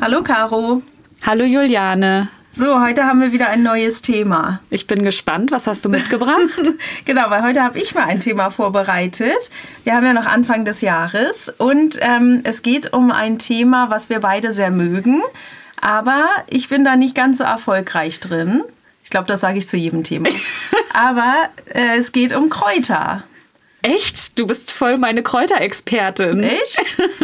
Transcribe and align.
Hallo 0.00 0.22
Caro. 0.24 0.82
Hallo 1.24 1.44
Juliane. 1.44 2.28
So, 2.50 2.80
heute 2.80 3.04
haben 3.04 3.20
wir 3.20 3.30
wieder 3.30 3.48
ein 3.48 3.62
neues 3.62 4.02
Thema. 4.02 4.60
Ich 4.70 4.88
bin 4.88 5.04
gespannt, 5.04 5.52
was 5.52 5.68
hast 5.68 5.84
du 5.84 5.88
mitgebracht? 5.88 6.72
genau, 7.04 7.30
weil 7.30 7.44
heute 7.44 7.62
habe 7.62 7.78
ich 7.78 7.94
mal 7.94 8.04
ein 8.04 8.18
Thema 8.18 8.50
vorbereitet. 8.50 9.50
Wir 9.84 9.94
haben 9.94 10.04
ja 10.04 10.14
noch 10.14 10.26
Anfang 10.26 10.64
des 10.64 10.80
Jahres 10.80 11.48
und 11.58 11.98
ähm, 12.00 12.40
es 12.42 12.62
geht 12.62 12.92
um 12.92 13.12
ein 13.12 13.38
Thema, 13.38 13.88
was 13.88 14.10
wir 14.10 14.18
beide 14.18 14.50
sehr 14.50 14.72
mögen. 14.72 15.22
Aber 15.80 16.24
ich 16.50 16.68
bin 16.68 16.84
da 16.84 16.96
nicht 16.96 17.14
ganz 17.14 17.38
so 17.38 17.44
erfolgreich 17.44 18.18
drin. 18.18 18.64
Ich 19.04 19.10
glaube, 19.10 19.28
das 19.28 19.40
sage 19.40 19.58
ich 19.58 19.68
zu 19.68 19.76
jedem 19.76 20.02
Thema. 20.02 20.28
Aber 20.92 21.48
äh, 21.72 21.98
es 21.98 22.10
geht 22.10 22.34
um 22.34 22.50
Kräuter. 22.50 23.22
Echt? 23.82 24.38
Du 24.38 24.46
bist 24.46 24.70
voll 24.70 24.96
meine 24.96 25.22
Kräuterexpertin. 25.22 26.42
Echt? 26.44 26.80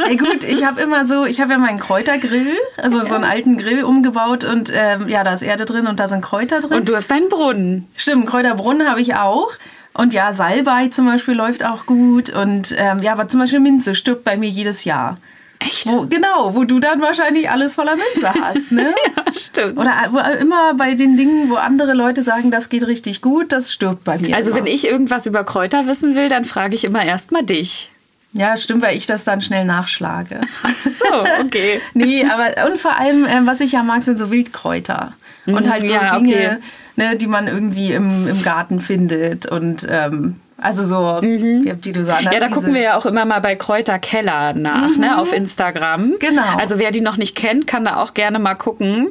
Ey, 0.08 0.16
gut, 0.16 0.42
ich 0.42 0.64
habe 0.64 0.80
immer 0.80 1.06
so, 1.06 1.24
ich 1.24 1.40
habe 1.40 1.52
ja 1.52 1.58
meinen 1.58 1.78
Kräutergrill, 1.78 2.56
also 2.76 3.02
so 3.04 3.14
einen 3.14 3.24
alten 3.24 3.58
Grill 3.58 3.84
umgebaut 3.84 4.44
und 4.44 4.72
ähm, 4.74 5.08
ja, 5.08 5.22
da 5.22 5.32
ist 5.32 5.42
Erde 5.42 5.64
drin 5.64 5.86
und 5.86 6.00
da 6.00 6.08
sind 6.08 6.20
Kräuter 6.20 6.60
drin. 6.60 6.78
Und 6.78 6.88
du 6.88 6.96
hast 6.96 7.10
deinen 7.10 7.28
Brunnen. 7.28 7.86
Stimmt, 7.96 8.26
Kräuterbrunnen 8.26 8.88
habe 8.88 9.00
ich 9.00 9.14
auch. 9.14 9.52
Und 9.94 10.14
ja, 10.14 10.32
Salbei 10.32 10.88
zum 10.88 11.06
Beispiel 11.06 11.34
läuft 11.34 11.64
auch 11.64 11.86
gut. 11.86 12.30
Und 12.30 12.74
ähm, 12.76 13.00
ja, 13.02 13.12
aber 13.12 13.28
zum 13.28 13.40
Beispiel 13.40 13.60
Minze 13.60 13.94
stirbt 13.94 14.24
bei 14.24 14.36
mir 14.36 14.48
jedes 14.48 14.84
Jahr. 14.84 15.18
Echt? 15.60 15.86
Wo, 15.86 16.06
genau, 16.06 16.54
wo 16.54 16.64
du 16.64 16.78
dann 16.78 17.00
wahrscheinlich 17.00 17.50
alles 17.50 17.74
voller 17.74 17.96
Minze 17.96 18.32
hast, 18.32 18.70
ne? 18.70 18.94
ja, 19.16 19.32
stimmt. 19.32 19.78
Oder 19.78 19.92
wo, 20.10 20.18
immer 20.40 20.74
bei 20.74 20.94
den 20.94 21.16
Dingen, 21.16 21.50
wo 21.50 21.56
andere 21.56 21.94
Leute 21.94 22.22
sagen, 22.22 22.50
das 22.50 22.68
geht 22.68 22.86
richtig 22.86 23.20
gut, 23.22 23.52
das 23.52 23.72
stirbt 23.72 24.04
bei 24.04 24.18
mir. 24.18 24.36
Also 24.36 24.50
immer. 24.50 24.60
wenn 24.60 24.66
ich 24.66 24.86
irgendwas 24.86 25.26
über 25.26 25.44
Kräuter 25.44 25.86
wissen 25.86 26.14
will, 26.14 26.28
dann 26.28 26.44
frage 26.44 26.74
ich 26.74 26.84
immer 26.84 27.04
erstmal 27.04 27.42
dich. 27.42 27.90
Ja, 28.32 28.56
stimmt, 28.56 28.82
weil 28.82 28.96
ich 28.96 29.06
das 29.06 29.24
dann 29.24 29.40
schnell 29.40 29.64
nachschlage. 29.64 30.40
Ach 30.62 30.82
so, 30.82 31.44
okay. 31.44 31.80
nee, 31.94 32.24
aber 32.24 32.70
und 32.70 32.78
vor 32.78 32.96
allem, 32.96 33.24
äh, 33.24 33.44
was 33.44 33.60
ich 33.60 33.72
ja 33.72 33.82
mag, 33.82 34.02
sind 34.02 34.18
so 34.18 34.30
Wildkräuter. 34.30 35.14
Und 35.46 35.70
halt 35.70 35.86
so 35.86 35.94
ja, 35.94 36.10
Dinge, 36.18 36.34
okay. 36.34 36.56
ne, 36.96 37.16
die 37.16 37.26
man 37.26 37.48
irgendwie 37.48 37.92
im, 37.92 38.28
im 38.28 38.42
Garten 38.42 38.80
findet. 38.80 39.46
Und 39.46 39.86
ähm, 39.90 40.36
also 40.60 40.82
so, 40.82 40.96
wie, 41.22 41.72
die 41.72 41.92
du 41.92 42.04
so 42.04 42.10
Ja, 42.10 42.40
da 42.40 42.48
gucken 42.48 42.74
wir 42.74 42.80
ja 42.80 42.96
auch 42.96 43.06
immer 43.06 43.24
mal 43.24 43.40
bei 43.40 43.54
Kräuterkeller 43.54 44.54
nach, 44.54 44.96
ne, 44.96 45.18
auf 45.18 45.32
Instagram. 45.32 46.14
Genau. 46.18 46.56
Also 46.58 46.80
wer 46.80 46.90
die 46.90 47.00
noch 47.00 47.16
nicht 47.16 47.36
kennt, 47.36 47.68
kann 47.68 47.84
da 47.84 48.02
auch 48.02 48.12
gerne 48.12 48.40
mal 48.40 48.56
gucken. 48.56 49.10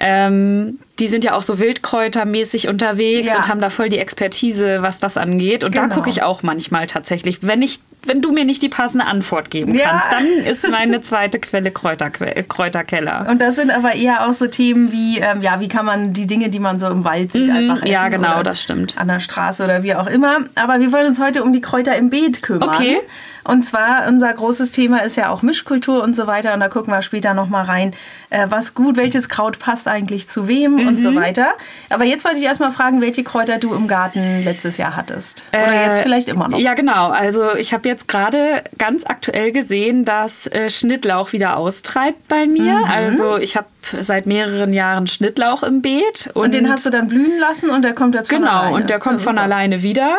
Ähm, 0.00 0.80
die 0.98 1.06
sind 1.08 1.24
ja 1.24 1.34
auch 1.34 1.42
so 1.42 1.58
wildkräutermäßig 1.58 2.68
unterwegs 2.68 3.28
Ja. 3.28 3.36
und 3.38 3.48
haben 3.48 3.60
da 3.60 3.70
voll 3.70 3.88
die 3.88 3.98
Expertise, 3.98 4.82
was 4.82 4.98
das 5.00 5.16
angeht. 5.16 5.64
Und 5.64 5.76
da 5.76 5.82
Genau. 5.82 5.94
gucke 5.94 6.10
ich 6.10 6.22
auch 6.22 6.42
manchmal 6.42 6.86
tatsächlich. 6.86 7.38
Wenn 7.42 7.62
ich, 7.62 7.80
wenn 8.04 8.20
du 8.22 8.32
mir 8.32 8.44
nicht 8.44 8.62
die 8.62 8.68
passende 8.68 9.06
Antwort 9.06 9.50
geben 9.50 9.74
Ja. 9.74 9.88
kannst, 9.90 10.06
dann 10.12 10.26
ist 10.44 10.68
meine 10.70 11.00
zweite 11.00 11.38
Quelle 11.38 11.70
Kräuterque 11.70 12.44
Kräuterkeller. 12.48 13.26
Und 13.30 13.40
das 13.40 13.56
sind 13.56 13.70
aber 13.70 13.94
eher 13.94 14.28
auch 14.28 14.34
so 14.34 14.46
Themen 14.46 14.92
wie, 14.92 15.18
ähm, 15.18 15.42
ja, 15.42 15.60
wie 15.60 15.68
kann 15.68 15.84
man 15.86 16.12
die 16.12 16.26
Dinge, 16.26 16.48
die 16.48 16.58
man 16.60 16.78
so 16.78 16.86
im 16.88 17.04
Wald 17.04 17.32
sieht, 17.32 17.50
einfach 17.50 17.76
essen. 17.76 17.88
Mhm. 17.88 17.92
Ja, 17.92 18.08
genau, 18.08 18.42
das 18.42 18.62
stimmt. 18.62 18.94
An 18.98 19.08
der 19.08 19.20
Straße 19.20 19.62
oder 19.64 19.82
wie 19.82 19.94
auch 19.94 20.06
immer. 20.06 20.38
Aber 20.54 20.80
wir 20.80 20.92
wollen 20.92 21.06
uns 21.06 21.20
heute 21.20 21.42
um 21.42 21.52
die 21.52 21.60
Kräuter 21.60 21.96
im 21.96 22.10
Beet 22.10 22.42
kümmern. 22.42 22.68
Okay. 22.70 22.98
Und 23.44 23.64
zwar, 23.64 24.06
unser 24.08 24.30
großes 24.30 24.72
Thema 24.72 24.98
ist 24.98 25.16
ja 25.16 25.30
auch 25.30 25.40
Mischkultur 25.40 26.02
und 26.02 26.14
so 26.14 26.26
weiter. 26.26 26.52
Und 26.52 26.60
da 26.60 26.68
gucken 26.68 26.92
wir 26.92 27.00
später 27.00 27.32
nochmal 27.32 27.64
rein, 27.64 27.94
äh, 28.28 28.46
was 28.50 28.74
gut, 28.74 28.96
welches 28.98 29.30
Kraut 29.30 29.58
passt 29.58 29.88
eigentlich 29.88 30.28
zu 30.28 30.48
wem 30.48 30.86
und 30.86 30.87
Mhm. 30.96 31.02
so 31.02 31.14
weiter. 31.14 31.48
Aber 31.90 32.04
jetzt 32.04 32.24
wollte 32.24 32.38
ich 32.38 32.44
erstmal 32.44 32.72
fragen, 32.72 33.00
welche 33.00 33.24
Kräuter 33.24 33.58
du 33.58 33.74
im 33.74 33.86
Garten 33.88 34.42
letztes 34.44 34.76
Jahr 34.76 34.96
hattest. 34.96 35.44
Oder 35.52 35.66
Äh, 35.72 35.86
jetzt 35.86 36.00
vielleicht 36.00 36.28
immer 36.28 36.48
noch. 36.48 36.58
Ja, 36.58 36.74
genau. 36.74 37.08
Also 37.08 37.54
ich 37.56 37.72
habe 37.72 37.88
jetzt 37.88 38.08
gerade 38.08 38.62
ganz 38.78 39.04
aktuell 39.04 39.52
gesehen, 39.52 40.04
dass 40.04 40.46
äh, 40.48 40.70
Schnittlauch 40.70 41.32
wieder 41.32 41.56
austreibt 41.56 42.28
bei 42.28 42.46
mir. 42.46 42.78
Mhm. 42.78 42.84
Also 42.84 43.36
ich 43.38 43.56
habe 43.56 43.66
seit 44.00 44.26
mehreren 44.26 44.72
Jahren 44.72 45.06
Schnittlauch 45.06 45.62
im 45.62 45.82
Beet. 45.82 46.30
Und 46.34 46.54
den 46.54 46.68
hast 46.70 46.84
du 46.86 46.90
dann 46.90 47.08
blühen 47.08 47.38
lassen 47.38 47.70
und 47.70 47.82
der 47.82 47.94
kommt 47.94 48.14
jetzt 48.14 48.28
von 48.30 48.40
Genau, 48.40 48.50
alleine. 48.50 48.74
und 48.76 48.90
der 48.90 48.98
kommt 48.98 49.20
Ja, 49.20 49.24
von 49.24 49.38
alleine 49.38 49.82
wieder. 49.82 50.16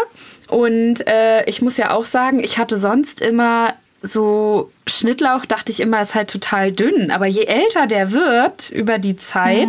Und 0.48 1.06
äh, 1.08 1.44
ich 1.46 1.62
muss 1.62 1.78
ja 1.78 1.92
auch 1.92 2.06
sagen, 2.06 2.40
ich 2.40 2.58
hatte 2.58 2.78
sonst 2.78 3.22
immer 3.22 3.74
so 4.02 4.72
Schnittlauch, 4.88 5.46
dachte 5.46 5.72
ich 5.72 5.80
immer, 5.82 6.02
ist 6.02 6.16
halt 6.16 6.30
total 6.30 6.72
dünn. 6.72 7.12
Aber 7.12 7.26
je 7.28 7.44
älter 7.44 7.86
der 7.88 8.12
wird 8.12 8.70
über 8.72 8.98
die 8.98 9.16
Zeit, 9.18 9.68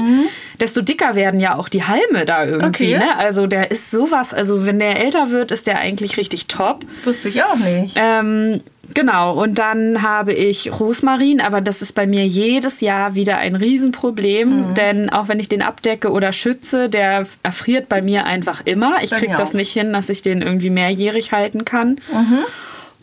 desto 0.60 0.82
dicker 0.82 1.14
werden 1.14 1.40
ja 1.40 1.56
auch 1.56 1.68
die 1.68 1.84
Halme 1.84 2.24
da 2.24 2.44
irgendwie. 2.44 2.94
Okay. 2.94 2.98
Ne? 2.98 3.16
Also 3.18 3.46
der 3.46 3.70
ist 3.70 3.90
sowas, 3.90 4.32
also 4.32 4.66
wenn 4.66 4.78
der 4.78 4.98
älter 5.00 5.30
wird, 5.30 5.50
ist 5.50 5.66
der 5.66 5.78
eigentlich 5.78 6.16
richtig 6.16 6.46
top. 6.46 6.84
Wusste 7.04 7.28
ich 7.28 7.42
auch 7.42 7.56
nicht. 7.56 7.96
Ähm, 7.96 8.60
genau, 8.94 9.34
und 9.40 9.58
dann 9.58 10.02
habe 10.02 10.32
ich 10.32 10.70
Rosmarin, 10.80 11.40
aber 11.40 11.60
das 11.60 11.82
ist 11.82 11.94
bei 11.94 12.06
mir 12.06 12.26
jedes 12.26 12.80
Jahr 12.80 13.14
wieder 13.14 13.38
ein 13.38 13.56
Riesenproblem, 13.56 14.68
Mhm. 14.70 14.74
denn 14.74 15.10
auch 15.10 15.28
wenn 15.28 15.38
ich 15.40 15.48
den 15.48 15.62
abdecke 15.62 16.10
oder 16.10 16.32
schütze, 16.32 16.88
der 16.88 17.26
erfriert 17.42 17.88
bei 17.88 18.00
mir 18.00 18.26
einfach 18.26 18.62
immer. 18.64 18.96
Ich 19.02 19.10
kriege 19.10 19.34
das 19.36 19.52
nicht 19.54 19.72
hin, 19.72 19.92
dass 19.92 20.08
ich 20.08 20.22
den 20.22 20.40
irgendwie 20.40 20.70
mehrjährig 20.70 21.32
halten 21.32 21.64
kann. 21.64 22.00
Mhm. 22.12 22.38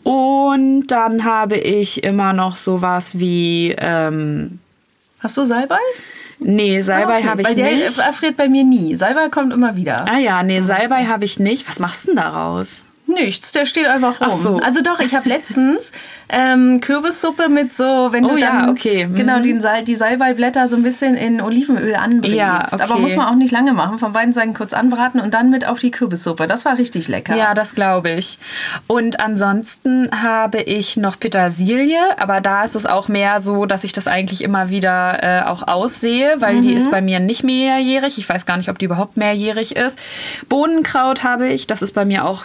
Und 0.08 0.86
dann 0.86 1.24
habe 1.24 1.58
ich 1.58 2.02
immer 2.02 2.32
noch 2.32 2.56
sowas 2.56 3.18
wie, 3.18 3.74
ähm, 3.76 4.58
Hast 5.20 5.36
du 5.36 5.44
Salbei? 5.44 5.76
nee, 6.38 6.80
Salbei 6.80 7.16
Ah, 7.16 7.18
okay. 7.18 7.28
habe 7.28 7.42
ich 7.42 7.48
der 7.54 7.72
nicht. 7.76 7.98
erfriert 7.98 8.36
bei 8.38 8.48
mir 8.48 8.64
nie. 8.64 8.96
Salbei 8.96 9.28
kommt 9.28 9.52
immer 9.52 9.76
wieder. 9.76 10.06
Ah 10.08 10.16
ja, 10.18 10.42
nee, 10.42 10.60
Salbei 10.62 11.04
habe 11.04 11.26
ich 11.26 11.38
nicht. 11.38 11.68
Was 11.68 11.78
machst 11.78 12.04
du 12.04 12.06
denn 12.06 12.16
daraus? 12.16 12.86
Nichts, 13.08 13.52
der 13.52 13.64
steht 13.64 13.86
einfach 13.86 14.20
rum. 14.20 14.28
Ach 14.30 14.36
so. 14.36 14.56
Also 14.62 14.82
doch, 14.82 15.00
ich 15.00 15.14
habe 15.14 15.26
letztens 15.28 15.92
ähm, 16.28 16.82
Kürbissuppe 16.82 17.48
mit 17.48 17.72
so, 17.72 18.08
wenn 18.12 18.26
Oh 18.26 18.32
du 18.32 18.36
ja, 18.36 18.60
dann 18.60 18.68
okay, 18.68 19.06
mhm. 19.06 19.14
genau 19.14 19.40
den 19.40 19.62
Sal 19.62 19.82
die 19.82 19.94
Salbeiblätter 19.94 20.68
so 20.68 20.76
ein 20.76 20.82
bisschen 20.82 21.14
in 21.14 21.40
Olivenöl 21.40 21.94
anbrätst. 21.94 22.36
Ja, 22.36 22.68
okay. 22.70 22.82
Aber 22.82 22.98
muss 22.98 23.16
man 23.16 23.26
auch 23.26 23.34
nicht 23.34 23.50
lange 23.50 23.72
machen. 23.72 23.98
Von 23.98 24.12
beiden 24.12 24.34
Seiten 24.34 24.52
kurz 24.52 24.74
anbraten 24.74 25.20
und 25.20 25.32
dann 25.32 25.48
mit 25.48 25.66
auf 25.66 25.78
die 25.78 25.90
Kürbissuppe. 25.90 26.46
Das 26.46 26.66
war 26.66 26.76
richtig 26.76 27.08
lecker. 27.08 27.34
Ja, 27.34 27.54
das 27.54 27.74
glaube 27.74 28.10
ich. 28.10 28.38
Und 28.86 29.20
ansonsten 29.20 30.10
habe 30.22 30.60
ich 30.60 30.98
noch 30.98 31.18
Petersilie, 31.18 31.98
aber 32.18 32.42
da 32.42 32.64
ist 32.64 32.74
es 32.74 32.84
auch 32.84 33.08
mehr 33.08 33.40
so, 33.40 33.64
dass 33.64 33.84
ich 33.84 33.94
das 33.94 34.06
eigentlich 34.06 34.44
immer 34.44 34.68
wieder 34.68 35.22
äh, 35.22 35.42
auch 35.44 35.66
aussehe, 35.66 36.36
weil 36.40 36.60
die 36.60 36.74
ist 36.74 36.90
bei 36.90 37.00
mir 37.00 37.20
nicht 37.20 37.42
mehrjährig. 37.42 38.18
Ich 38.18 38.28
weiß 38.28 38.44
gar 38.44 38.58
nicht, 38.58 38.68
ob 38.68 38.78
die 38.78 38.84
überhaupt 38.84 39.16
mehrjährig 39.16 39.76
ist. 39.76 39.98
Bohnenkraut 40.50 41.22
habe 41.22 41.48
ich, 41.48 41.66
das 41.66 41.80
ist 41.80 41.92
bei 41.92 42.04
mir 42.04 42.26
auch, 42.26 42.44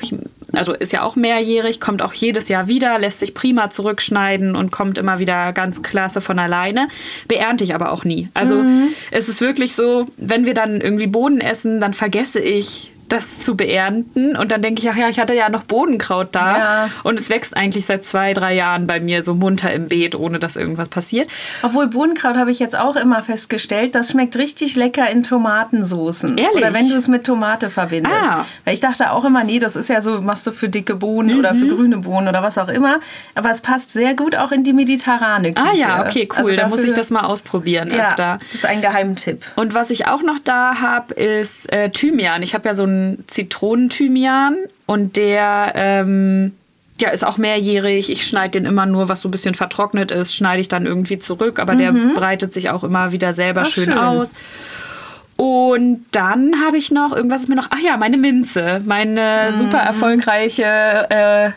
also 0.54 0.74
ist 0.74 0.94
ja 0.94 1.04
auch 1.04 1.16
mehrjährig, 1.16 1.80
kommt 1.80 2.02
auch 2.02 2.14
jedes 2.14 2.48
Jahr 2.48 2.68
wieder, 2.68 3.00
lässt 3.00 3.20
sich 3.20 3.34
prima 3.34 3.70
zurückschneiden 3.70 4.56
und 4.56 4.72
kommt 4.72 4.98
immer 4.98 5.20
wieder 5.20 5.52
ganz 5.54 5.82
klasse 5.82 6.22
von 6.22 6.40
alleine. 6.40 6.88
Beernte 7.28 7.64
ich 7.64 7.76
aber 7.76 7.92
auch 7.92 8.04
nie. 8.04 8.30
Also 8.34 8.64
es 9.12 9.30
ist 9.30 9.42
wirklich 9.42 9.74
so, 9.74 10.06
wenn 10.18 10.46
wir 10.46 10.54
dann 10.54 10.80
irgendwie 10.80 11.08
Bohnen 11.08 11.42
essen, 11.42 11.80
dann 11.80 11.94
vergesse 11.94 12.40
ich 12.40 12.93
das 13.14 13.40
zu 13.42 13.56
beernten. 13.56 14.36
Und 14.36 14.52
dann 14.52 14.62
denke 14.62 14.82
ich, 14.82 14.90
ach 14.90 14.96
ja, 14.98 15.08
ich 15.10 15.20
hatte 15.20 15.34
ja 15.34 15.50
noch 15.50 15.64
Bodenkraut 15.64 16.30
da. 16.32 16.58
Ja. 16.58 16.90
Und 17.04 17.20
es 17.20 17.30
wächst 17.30 17.56
eigentlich 17.56 17.86
seit 17.86 18.04
zwei, 18.04 18.34
drei 18.34 18.54
Jahren 18.54 18.88
bei 18.88 19.00
mir 19.00 19.24
so 19.24 19.34
munter 19.34 19.72
im 19.72 19.88
Beet, 19.88 20.16
ohne 20.16 20.40
dass 20.40 20.56
irgendwas 20.56 20.90
passiert. 20.90 21.30
Obwohl 21.62 21.88
Bohnenkraut 21.88 22.36
habe 22.38 22.52
ich 22.52 22.60
jetzt 22.60 22.78
auch 22.78 22.96
immer 22.96 23.22
festgestellt, 23.22 23.96
das 23.96 24.12
schmeckt 24.12 24.36
richtig 24.38 24.76
lecker 24.76 25.10
in 25.10 25.24
Tomatensoßen. 25.24 26.38
Ehrlich? 26.38 26.56
Oder 26.58 26.74
wenn 26.74 26.90
du 26.90 26.96
es 26.96 27.08
mit 27.08 27.24
Tomate 27.26 27.70
verbindest. 27.70 28.16
Ah. 28.16 28.46
Weil 28.66 28.74
ich 28.74 28.80
dachte 28.82 29.12
auch 29.12 29.24
immer, 29.26 29.44
nee, 29.44 29.60
das 29.60 29.76
ist 29.76 29.90
ja 29.90 30.02
so, 30.02 30.22
machst 30.22 30.46
du 30.48 30.52
für 30.52 30.70
dicke 30.70 30.96
Bohnen 30.96 31.40
oder 31.40 31.54
Mhm. 31.54 31.60
für 31.60 31.76
grüne 31.76 31.98
Bohnen 32.00 32.28
oder 32.28 32.42
was 32.44 32.58
auch 32.58 32.68
immer. 32.68 33.00
Aber 33.36 33.50
es 33.50 33.62
passt 33.62 33.92
sehr 33.94 34.16
gut 34.16 34.36
auch 34.36 34.52
in 34.52 34.64
die 34.64 34.74
mediterrane 34.74 35.54
Küche. 35.54 35.68
Ah 35.72 35.76
ja, 35.76 36.06
okay, 36.06 36.28
cool. 36.32 36.38
Also 36.38 36.56
da 36.56 36.68
muss 36.68 36.84
ich 36.84 36.94
das 36.94 37.10
mal 37.10 37.22
ausprobieren 37.22 37.92
ja, 37.92 38.10
öfter. 38.10 38.40
das 38.42 38.56
ist 38.56 38.66
ein 38.66 38.82
Geheimtipp. 38.82 39.44
Und 39.56 39.74
was 39.74 39.90
ich 39.90 40.08
auch 40.08 40.22
noch 40.24 40.40
da 40.44 40.80
habe, 40.82 41.14
ist 41.14 41.72
äh, 41.72 41.90
Thymian. 41.90 42.42
Ich 42.42 42.54
habe 42.54 42.68
ja 42.68 42.74
so 42.74 42.84
einen 43.04 43.24
Zitronenthymian 43.28 44.58
und 44.86 45.16
der 45.16 45.74
ähm, 45.76 46.54
ja, 47.00 47.10
ist 47.10 47.26
auch 47.26 47.38
mehrjährig. 47.38 48.10
Ich 48.10 48.28
schneide 48.28 48.60
den 48.60 48.66
immer 48.66 48.86
nur, 48.86 49.10
was 49.10 49.22
so 49.22 49.28
ein 49.28 49.32
bisschen 49.32 49.56
vertrocknet 49.56 50.12
ist, 50.12 50.36
schneide 50.36 50.62
ich 50.62 50.68
dann 50.68 50.86
irgendwie 50.86 51.20
zurück. 51.20 51.60
Aber 51.60 51.76
der 51.76 51.92
breitet 51.92 52.54
sich 52.54 52.70
auch 52.70 52.84
immer 52.84 53.12
wieder 53.12 53.34
selber 53.34 53.62
Ach, 53.62 53.70
schön, 53.70 53.86
schön. 53.86 53.98
aus. 53.98 54.34
Und 55.36 56.06
dann 56.12 56.64
habe 56.64 56.78
ich 56.78 56.92
noch, 56.92 57.12
irgendwas 57.12 57.42
ist 57.42 57.50
mir 57.50 57.56
noch, 57.56 57.68
ach 57.72 57.80
ja, 57.80 57.98
meine 57.98 58.18
Minze. 58.18 58.82
Meine 58.86 59.54
super 59.58 59.80
erfolgreiche 59.80 60.64
äh, 61.10 61.50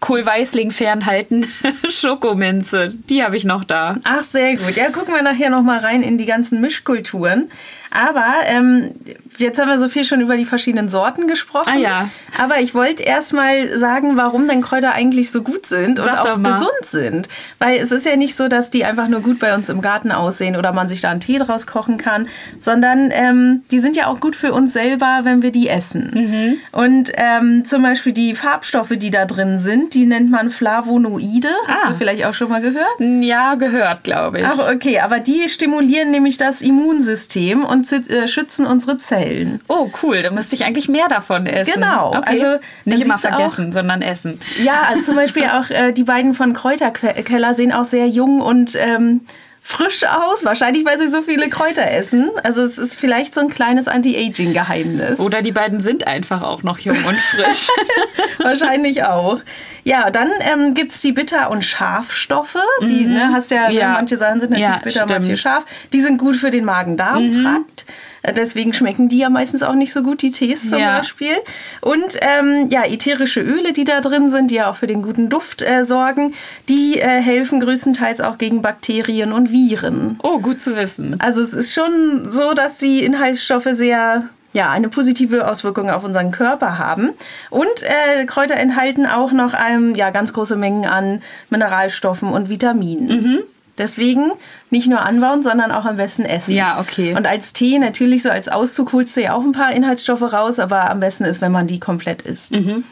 Kohlweißling 0.00 0.70
fernhalten 0.70 1.46
Schokominze. 1.88 2.92
Die 3.08 3.24
habe 3.24 3.38
ich 3.38 3.44
noch 3.44 3.64
da. 3.64 3.96
Ach, 4.04 4.22
sehr 4.22 4.56
gut. 4.56 4.76
Ja, 4.76 4.90
gucken 4.90 5.14
wir 5.14 5.22
nachher 5.22 5.48
noch 5.48 5.62
mal 5.62 5.78
rein 5.78 6.02
in 6.02 6.18
die 6.18 6.26
ganzen 6.26 6.60
Mischkulturen. 6.60 7.50
Aber 7.94 8.24
ähm, 8.46 8.90
jetzt 9.38 9.60
haben 9.60 9.68
wir 9.68 9.78
so 9.78 9.88
viel 9.88 10.04
schon 10.04 10.20
über 10.20 10.36
die 10.36 10.44
verschiedenen 10.44 10.88
Sorten 10.88 11.28
gesprochen. 11.28 11.72
Ah 11.72 11.78
ja. 11.78 12.08
Aber 12.38 12.60
ich 12.60 12.74
wollte 12.74 13.02
erst 13.04 13.32
mal 13.32 13.76
sagen, 13.78 14.16
warum 14.16 14.48
denn 14.48 14.60
Kräuter 14.62 14.92
eigentlich 14.92 15.30
so 15.30 15.42
gut 15.42 15.64
sind 15.66 15.98
und 16.00 16.04
Sag 16.04 16.26
auch 16.26 16.36
mal. 16.36 16.52
gesund 16.52 16.70
sind. 16.82 17.28
Weil 17.60 17.78
es 17.80 17.92
ist 17.92 18.04
ja 18.04 18.16
nicht 18.16 18.36
so, 18.36 18.48
dass 18.48 18.70
die 18.70 18.84
einfach 18.84 19.06
nur 19.08 19.20
gut 19.20 19.38
bei 19.38 19.54
uns 19.54 19.68
im 19.68 19.80
Garten 19.80 20.10
aussehen 20.10 20.56
oder 20.56 20.72
man 20.72 20.88
sich 20.88 21.00
da 21.00 21.10
einen 21.10 21.20
Tee 21.20 21.38
draus 21.38 21.66
kochen 21.66 21.96
kann, 21.96 22.26
sondern 22.60 23.10
ähm, 23.12 23.62
die 23.70 23.78
sind 23.78 23.96
ja 23.96 24.08
auch 24.08 24.18
gut 24.20 24.34
für 24.36 24.52
uns 24.52 24.72
selber, 24.72 25.20
wenn 25.22 25.42
wir 25.42 25.52
die 25.52 25.68
essen. 25.68 26.10
Mhm. 26.14 26.56
Und 26.72 27.12
ähm, 27.14 27.64
zum 27.64 27.82
Beispiel 27.82 28.12
die 28.12 28.34
Farbstoffe, 28.34 28.92
die 28.96 29.10
da 29.10 29.24
drin 29.24 29.58
sind, 29.60 29.94
die 29.94 30.06
nennt 30.06 30.30
man 30.30 30.50
Flavonoide. 30.50 31.48
Hast 31.68 31.84
Ah. 31.86 31.88
du 31.90 31.94
vielleicht 31.94 32.24
auch 32.26 32.34
schon 32.34 32.48
mal 32.48 32.60
gehört? 32.60 32.86
Ja, 32.98 33.54
gehört, 33.54 34.02
glaube 34.04 34.40
ich. 34.40 34.46
Ach, 34.46 34.68
okay, 34.74 34.98
aber 35.00 35.20
die 35.20 35.48
stimulieren 35.48 36.10
nämlich 36.10 36.36
das 36.36 36.60
Immunsystem 36.60 37.64
und 37.64 37.83
äh, 37.92 38.28
schützen 38.28 38.66
unsere 38.66 38.96
Zellen. 38.96 39.60
Oh, 39.68 39.88
cool. 40.02 40.22
Da 40.22 40.30
müsste 40.30 40.54
ich 40.54 40.64
eigentlich 40.64 40.88
mehr 40.88 41.08
davon 41.08 41.46
essen. 41.46 41.74
Genau, 41.74 42.14
Okay. 42.16 42.22
also 42.42 42.64
nicht 42.84 43.00
immer 43.02 43.14
du 43.14 43.18
auch- 43.18 43.20
vergessen, 43.20 43.72
sondern 43.72 44.02
essen. 44.02 44.38
Ja, 44.62 44.82
also 44.88 45.02
zum 45.02 45.14
Beispiel 45.16 45.44
auch 45.52 45.70
äh, 45.70 45.92
die 45.92 46.04
beiden 46.04 46.34
von 46.34 46.52
Kräuterkeller 46.54 47.54
sehen 47.54 47.72
auch 47.72 47.84
sehr 47.84 48.06
jung 48.08 48.40
und 48.40 48.76
ähm, 48.78 49.20
frisch 49.66 50.04
aus. 50.04 50.44
Wahrscheinlich, 50.44 50.84
weil 50.84 50.98
sie 50.98 51.08
so 51.08 51.22
viele 51.22 51.48
Kräuter 51.48 51.90
essen. 51.90 52.30
Also 52.42 52.62
es 52.62 52.76
ist 52.76 52.96
vielleicht 52.96 53.32
so 53.34 53.40
ein 53.40 53.48
kleines 53.48 53.88
Anti-Aging-Geheimnis. 53.88 55.18
Oder 55.20 55.40
die 55.40 55.52
beiden 55.52 55.80
sind 55.80 56.06
einfach 56.06 56.42
auch 56.42 56.62
noch 56.62 56.78
jung 56.80 56.96
und 57.04 57.16
frisch. 57.16 57.68
Wahrscheinlich 58.38 59.04
auch. 59.04 59.40
Ja, 59.82 60.10
dann 60.10 60.28
ähm, 60.40 60.74
gibt 60.74 60.92
es 60.92 61.00
die 61.00 61.12
Bitter- 61.12 61.50
und 61.50 61.64
Schafstoffe. 61.64 62.58
Die, 62.82 63.06
ne, 63.06 63.30
hast 63.32 63.50
ja, 63.50 63.68
Mhm. 63.70 63.74
Ja. 63.76 63.88
manche 63.88 64.16
Sachen 64.18 64.40
sind 64.40 64.50
natürlich 64.50 64.68
Ja, 64.68 64.76
bitter, 64.76 64.90
stimmt. 64.90 65.10
Mhm. 65.10 65.16
manche 65.16 65.36
scharf. 65.38 65.64
Die 65.94 66.00
sind 66.00 66.18
gut 66.18 66.36
für 66.36 66.50
den 66.50 66.64
Magen-Darm-Trakt. 66.66 67.86
Äh, 67.88 67.92
Deswegen 68.36 68.72
schmecken 68.72 69.08
die 69.08 69.18
ja 69.18 69.28
meistens 69.28 69.62
auch 69.62 69.74
nicht 69.74 69.92
so 69.92 70.02
gut, 70.02 70.22
die 70.22 70.30
Tees 70.30 70.70
zum 70.70 70.78
Ja. 70.78 70.98
Beispiel. 70.98 71.34
Und 71.80 72.18
ähm, 72.20 72.68
ja, 72.70 72.84
ätherische 72.84 73.40
Öle, 73.40 73.72
die 73.72 73.84
da 73.84 74.00
drin 74.00 74.30
sind, 74.30 74.50
die 74.50 74.56
ja 74.56 74.70
auch 74.70 74.76
für 74.76 74.86
den 74.86 75.02
guten 75.02 75.28
Duft 75.28 75.62
äh, 75.62 75.84
sorgen, 75.84 76.34
die 76.68 76.98
äh, 76.98 77.20
helfen 77.20 77.60
größtenteils 77.60 78.20
auch 78.20 78.38
gegen 78.38 78.62
Bakterien 78.62 79.32
und 79.32 79.50
Viren. 79.52 80.18
Oh, 80.22 80.38
gut 80.38 80.60
zu 80.60 80.76
wissen. 80.76 81.16
Also 81.20 81.42
es 81.42 81.52
ist 81.52 81.74
schon 81.74 82.30
so, 82.30 82.54
dass 82.54 82.78
die 82.78 83.04
Inhaltsstoffe 83.04 83.68
sehr 83.72 84.24
ja, 84.52 84.70
eine 84.70 84.88
positive 84.88 85.48
Auswirkung 85.48 85.90
auf 85.90 86.04
unseren 86.04 86.30
Körper 86.30 86.78
haben. 86.78 87.10
Und 87.50 87.66
äh, 87.82 88.24
Kräuter 88.24 88.54
enthalten 88.54 89.04
auch 89.04 89.32
noch 89.32 89.52
ähm, 89.52 89.96
ja, 89.96 90.10
ganz 90.10 90.32
große 90.32 90.54
Mengen 90.54 90.86
an 90.86 91.22
Mineralstoffen 91.50 92.28
und 92.28 92.48
Vitaminen. 92.48 93.08
Mhm. 93.08 93.38
Deswegen 93.76 94.30
nicht 94.70 94.86
nur 94.86 95.00
anbauen, 95.00 95.42
sondern 95.42 95.72
auch 95.72 95.84
am 95.84 95.96
besten 95.96 96.24
essen. 96.24 96.54
Ja, 96.54 96.78
okay. 96.80 97.14
Und 97.16 97.26
als 97.26 97.52
Tee 97.52 97.78
natürlich 97.78 98.22
so 98.22 98.30
als 98.30 98.48
Auszug 98.48 98.92
holst 98.92 99.16
du 99.16 99.22
ja 99.22 99.34
auch 99.34 99.42
ein 99.42 99.52
paar 99.52 99.72
Inhaltsstoffe 99.72 100.32
raus, 100.32 100.60
aber 100.60 100.90
am 100.90 101.00
besten 101.00 101.24
ist, 101.24 101.40
wenn 101.40 101.50
man 101.50 101.66
die 101.66 101.80
komplett 101.80 102.22
isst. 102.22 102.54
Mhm. 102.54 102.84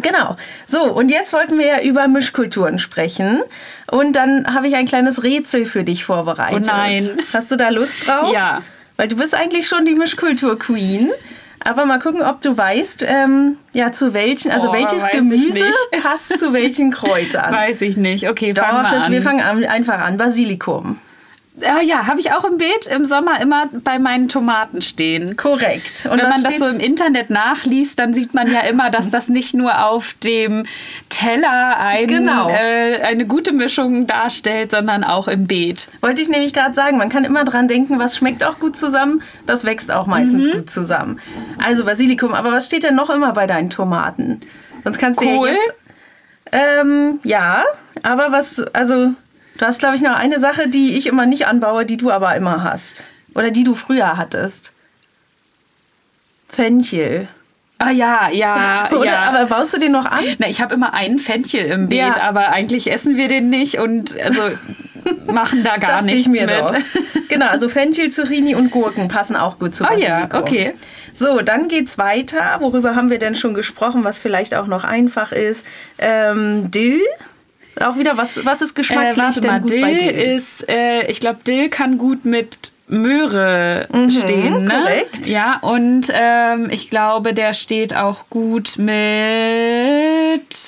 Genau. 0.00 0.36
So, 0.66 0.84
und 0.84 1.10
jetzt 1.10 1.32
wollten 1.32 1.58
wir 1.58 1.66
ja 1.66 1.82
über 1.82 2.08
Mischkulturen 2.08 2.78
sprechen. 2.78 3.42
Und 3.90 4.16
dann 4.16 4.54
habe 4.54 4.66
ich 4.66 4.74
ein 4.74 4.86
kleines 4.86 5.22
Rätsel 5.22 5.66
für 5.66 5.84
dich 5.84 6.04
vorbereitet. 6.04 6.64
Oh 6.64 6.66
nein. 6.66 7.10
Hast 7.32 7.52
du 7.52 7.56
da 7.56 7.68
Lust 7.68 8.06
drauf? 8.06 8.32
Ja. 8.32 8.62
Weil 8.96 9.08
du 9.08 9.16
bist 9.16 9.34
eigentlich 9.34 9.68
schon 9.68 9.84
die 9.84 9.94
Mischkultur-Queen. 9.94 11.10
Aber 11.64 11.84
mal 11.86 11.98
gucken, 11.98 12.22
ob 12.22 12.40
du 12.40 12.56
weißt, 12.56 13.04
ähm, 13.06 13.56
ja, 13.72 13.92
zu 13.92 14.14
welchen, 14.14 14.50
also 14.50 14.70
Oh, 14.70 14.72
welches 14.72 15.06
Gemüse 15.08 15.64
passt 16.02 16.38
zu 16.38 16.52
welchen 16.52 16.90
Kräutern. 16.92 17.52
Weiß 17.52 17.82
ich 17.82 17.96
nicht. 17.96 18.28
Okay, 18.28 18.52
Doch, 18.52 18.64
fangen 18.64 18.82
wir 18.82 18.90
das, 18.90 19.04
an. 19.06 19.12
wir 19.12 19.22
fangen 19.22 19.40
an, 19.40 19.64
einfach 19.64 19.98
an. 19.98 20.16
Basilikum. 20.16 20.98
Ah, 21.60 21.82
ja, 21.82 22.06
habe 22.06 22.18
ich 22.18 22.32
auch 22.32 22.44
im 22.44 22.56
Beet 22.56 22.86
im 22.86 23.04
Sommer 23.04 23.38
immer 23.42 23.66
bei 23.84 23.98
meinen 23.98 24.26
Tomaten 24.28 24.80
stehen. 24.80 25.36
Korrekt. 25.36 26.06
Und 26.10 26.18
Wenn 26.18 26.30
man 26.30 26.42
das 26.42 26.56
so 26.58 26.66
im 26.66 26.80
Internet 26.80 27.28
nachliest, 27.28 27.98
dann 27.98 28.14
sieht 28.14 28.32
man 28.32 28.50
ja 28.50 28.60
immer, 28.60 28.88
dass 28.88 29.10
das 29.10 29.28
nicht 29.28 29.52
nur 29.52 29.84
auf 29.86 30.14
dem 30.24 30.64
Teller 31.10 31.78
ein, 31.78 32.06
Genau. 32.06 32.48
äh, 32.48 33.02
eine 33.02 33.26
gute 33.26 33.52
Mischung 33.52 34.06
darstellt, 34.06 34.70
sondern 34.70 35.04
auch 35.04 35.28
im 35.28 35.46
Beet. 35.46 35.88
Wollte 36.00 36.22
ich 36.22 36.28
nämlich 36.30 36.54
gerade 36.54 36.74
sagen, 36.74 36.96
man 36.96 37.10
kann 37.10 37.24
immer 37.24 37.44
dran 37.44 37.68
denken, 37.68 37.98
was 37.98 38.16
schmeckt 38.16 38.42
auch 38.44 38.58
gut 38.58 38.74
zusammen, 38.76 39.22
das 39.44 39.64
wächst 39.66 39.90
auch 39.92 40.06
meistens 40.06 40.46
Mhm. 40.46 40.52
gut 40.52 40.70
zusammen. 40.70 41.20
Also 41.62 41.84
Basilikum, 41.84 42.32
aber 42.32 42.50
was 42.50 42.64
steht 42.64 42.82
denn 42.82 42.94
noch 42.94 43.10
immer 43.10 43.34
bei 43.34 43.46
deinen 43.46 43.68
Tomaten? 43.68 44.40
Sonst 44.84 44.98
kannst 44.98 45.20
du 45.20 45.26
Kohl? 45.26 45.48
ja 45.48 45.52
jetzt. 45.54 45.72
Ähm, 46.50 47.20
ja, 47.24 47.62
aber 48.02 48.32
was, 48.32 48.58
also 48.74 49.12
du 49.58 49.66
hast 49.66 49.78
glaube 49.80 49.96
ich 49.96 50.02
noch 50.02 50.14
eine 50.14 50.38
Sache, 50.40 50.68
die 50.68 50.96
ich 50.96 51.06
immer 51.06 51.26
nicht 51.26 51.46
anbaue, 51.46 51.84
die 51.86 51.96
du 51.96 52.10
aber 52.10 52.34
immer 52.36 52.62
hast. 52.64 53.04
Oder 53.34 53.50
die 53.50 53.64
du 53.64 53.74
früher 53.74 54.16
hattest. 54.16 54.72
Fenchel. 56.48 57.28
Ah 57.78 57.90
ja, 57.90 58.28
ja, 58.30 58.88
Oder? 58.92 59.04
ja. 59.06 59.22
Aber 59.22 59.46
baust 59.46 59.74
du 59.74 59.78
den 59.78 59.92
noch 59.92 60.04
an? 60.04 60.24
Na, 60.38 60.48
ich 60.48 60.60
habe 60.60 60.74
immer 60.74 60.94
einen 60.94 61.18
Fenchel 61.18 61.64
im 61.66 61.88
Beet, 61.88 61.98
Ja. 61.98 62.22
aber 62.22 62.50
eigentlich 62.50 62.90
essen 62.92 63.16
wir 63.16 63.26
den 63.28 63.50
nicht 63.50 63.78
und 63.78 64.16
also 64.20 64.40
machen 65.26 65.64
da 65.64 65.78
gar 65.78 66.02
nichts 66.02 66.20
ich 66.22 66.28
mir 66.28 66.42
mit. 66.42 66.50
doch. 66.50 66.74
Genau, 67.28 67.46
also 67.46 67.70
Fenchel, 67.70 68.10
Zucchini 68.10 68.54
und 68.54 68.70
Gurken 68.70 69.08
passen 69.08 69.36
auch 69.36 69.58
gut 69.58 69.74
zu 69.74 69.84
Ah 69.88 69.94
ja, 69.94 70.26
Basilikum. 70.26 70.40
okay. 70.42 70.74
So, 71.14 71.40
dann 71.40 71.68
geht's 71.68 71.96
weiter. 71.96 72.58
Worüber 72.60 72.94
haben 72.94 73.08
wir 73.08 73.18
denn 73.18 73.34
schon 73.34 73.54
gesprochen, 73.54 74.04
was 74.04 74.18
vielleicht 74.18 74.54
auch 74.54 74.66
noch 74.66 74.84
einfach 74.84 75.32
ist? 75.32 75.64
Ähm, 75.96 76.70
Dill. 76.70 77.00
Auch 77.80 77.96
wieder, 77.98 78.16
was, 78.16 78.44
was 78.44 78.60
ist 78.62 78.74
geschmacklich 78.74 79.16
Äh, 79.16 79.20
warte 79.20 79.40
denn 79.40 79.50
mal, 79.50 79.60
gut 79.60 79.70
Dill, 79.70 79.80
bei 79.80 79.94
Dill? 79.94 80.10
ist, 80.10 80.68
äh, 80.68 81.10
ich 81.10 81.20
glaube, 81.20 81.40
Dill 81.46 81.68
kann 81.68 81.98
gut 81.98 82.24
mit 82.24 82.71
Möhre 82.88 83.86
stehen, 84.10 84.52
ne? 84.52 84.60
Mhm, 84.64 84.68
korrekt. 84.68 85.26
Ja, 85.26 85.58
und 85.62 86.08
ähm, 86.12 86.68
ich 86.70 86.90
glaube, 86.90 87.32
der 87.34 87.54
steht 87.54 87.94
auch 87.96 88.28
gut 88.28 88.76
mit 88.76 88.92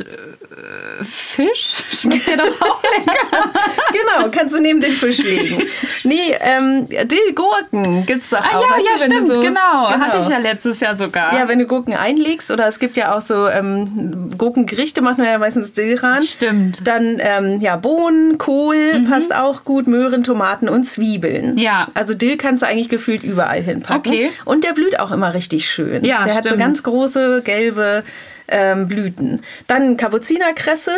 äh, 0.01 1.05
Fisch. 1.05 1.83
Schmeckt 1.91 2.29
der 2.29 2.37
doch 2.39 2.61
auch 2.63 2.83
lecker. 2.83 3.51
genau, 3.93 4.31
kannst 4.31 4.55
du 4.57 4.61
neben 4.63 4.81
den 4.81 4.93
Fisch 4.93 5.23
legen. 5.23 5.63
Nee, 6.05 6.35
ähm, 6.41 6.87
Dill-Gurken 6.89 8.07
gibt's 8.07 8.31
doch 8.31 8.39
Ah 8.41 8.59
auch. 8.59 8.63
ja, 8.63 8.77
weißt 8.77 8.87
ja, 8.87 8.93
du, 9.09 9.15
stimmt, 9.15 9.27
so- 9.35 9.41
genau. 9.41 9.89
Hatte 9.91 10.19
ich 10.21 10.29
ja 10.29 10.39
letztes 10.39 10.81
Jahr 10.81 10.95
sogar. 10.95 11.35
Ja, 11.37 11.49
wenn 11.49 11.59
du 11.59 11.67
Gurken 11.67 11.95
einlegst 11.95 12.51
oder 12.51 12.67
es 12.67 12.79
gibt 12.79 12.97
ja 12.97 13.15
auch 13.15 13.21
so 13.21 13.49
ähm, 13.49 14.31
Gurkengerichte, 14.39 15.01
macht 15.03 15.19
man 15.19 15.27
ja 15.27 15.39
meistens 15.39 15.73
Dill 15.73 15.99
ran. 15.99 16.23
Stimmt. 16.23 16.81
Mhm. 16.81 16.85
Dann 16.85 17.17
ähm, 17.21 17.61
ja, 17.61 17.77
Bohnen, 17.77 18.39
Kohl 18.39 19.05
passt 19.09 19.35
auch 19.35 19.65
gut, 19.65 19.87
Möhren, 19.87 20.25
Tomaten 20.25 20.69
und 20.69 20.85
Zwiebeln. 20.85 21.57
Ja. 21.59 21.89
Also 21.95 22.04
Dill 22.13 22.37
kannst 22.37 22.63
du 22.63 22.67
eigentlich 22.67 22.91
gefühlt 22.91 23.23
überall 23.23 23.63
hinpacken. 23.63 24.13
Okay. 24.13 24.31
Und 24.45 24.65
der 24.65 24.75
blüht 24.75 25.01
auch 25.01 25.11
immer 25.11 25.33
richtig 25.33 25.71
schön. 25.71 26.05
Ja, 26.05 26.23
der 26.25 26.35
hat 26.35 26.43
so 26.43 26.49
stimmt. 26.51 26.61
ganz 26.63 26.83
große 26.83 27.41
gelbe 27.43 28.03
ähm, 28.49 28.87
Blüten. 28.89 29.41
Dann 29.67 29.97
Kapuzinerkresse. 29.97 30.93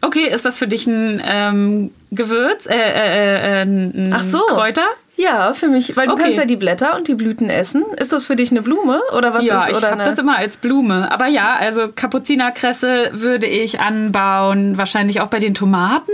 Okay, 0.00 0.26
ist 0.26 0.44
das 0.44 0.58
für 0.58 0.66
dich 0.66 0.88
ein 0.88 1.22
ähm, 1.24 1.92
Gewürz? 2.10 2.66
Äh, 2.66 2.74
äh, 2.74 3.60
äh, 3.60 3.62
ein 3.62 4.12
Ach 4.12 4.24
so. 4.24 4.40
Kräuter? 4.48 4.86
Ja, 5.14 5.52
für 5.52 5.68
mich, 5.68 5.94
weil 5.96 6.06
du 6.06 6.14
Okay. 6.14 6.22
kannst 6.24 6.38
ja 6.38 6.46
die 6.46 6.56
Blätter 6.56 6.96
und 6.96 7.06
die 7.06 7.14
Blüten 7.14 7.50
essen. 7.50 7.84
Ist 7.98 8.12
das 8.14 8.26
für 8.26 8.34
dich 8.34 8.50
eine 8.50 8.62
Blume 8.62 9.00
oder 9.16 9.32
was 9.34 9.44
ja, 9.44 9.62
ist? 9.64 9.70
ich 9.72 9.76
Oder 9.76 9.90
habe 9.90 10.00
eine- 10.00 10.10
das 10.10 10.18
immer 10.18 10.38
als 10.38 10.56
Blume. 10.56 11.12
Aber 11.12 11.26
ja, 11.26 11.54
also 11.60 11.88
Kapuzinerkresse 11.94 13.10
würde 13.12 13.46
ich 13.46 13.78
anbauen, 13.78 14.78
wahrscheinlich 14.78 15.20
auch 15.20 15.28
bei 15.28 15.38
den 15.38 15.52
Tomaten, 15.54 16.10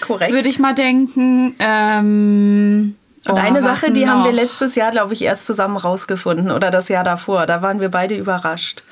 korrekt. 0.00 0.32
würde 0.32 0.48
ich 0.48 0.58
mal 0.58 0.74
denken. 0.74 1.54
Ähm, 1.60 2.96
Und 3.28 3.34
boah, 3.34 3.42
eine 3.42 3.62
Sache, 3.62 3.90
die 3.92 4.08
haben 4.08 4.24
wir 4.24 4.30
noch? 4.32 4.36
letztes 4.38 4.74
Jahr, 4.74 4.90
glaube 4.90 5.12
ich, 5.12 5.22
erst 5.22 5.46
zusammen 5.46 5.76
rausgefunden 5.76 6.50
oder 6.50 6.70
das 6.70 6.88
Jahr 6.88 7.04
davor. 7.04 7.46
Da 7.46 7.60
waren 7.62 7.80
wir 7.80 7.90
beide 7.90 8.16
überrascht. 8.16 8.82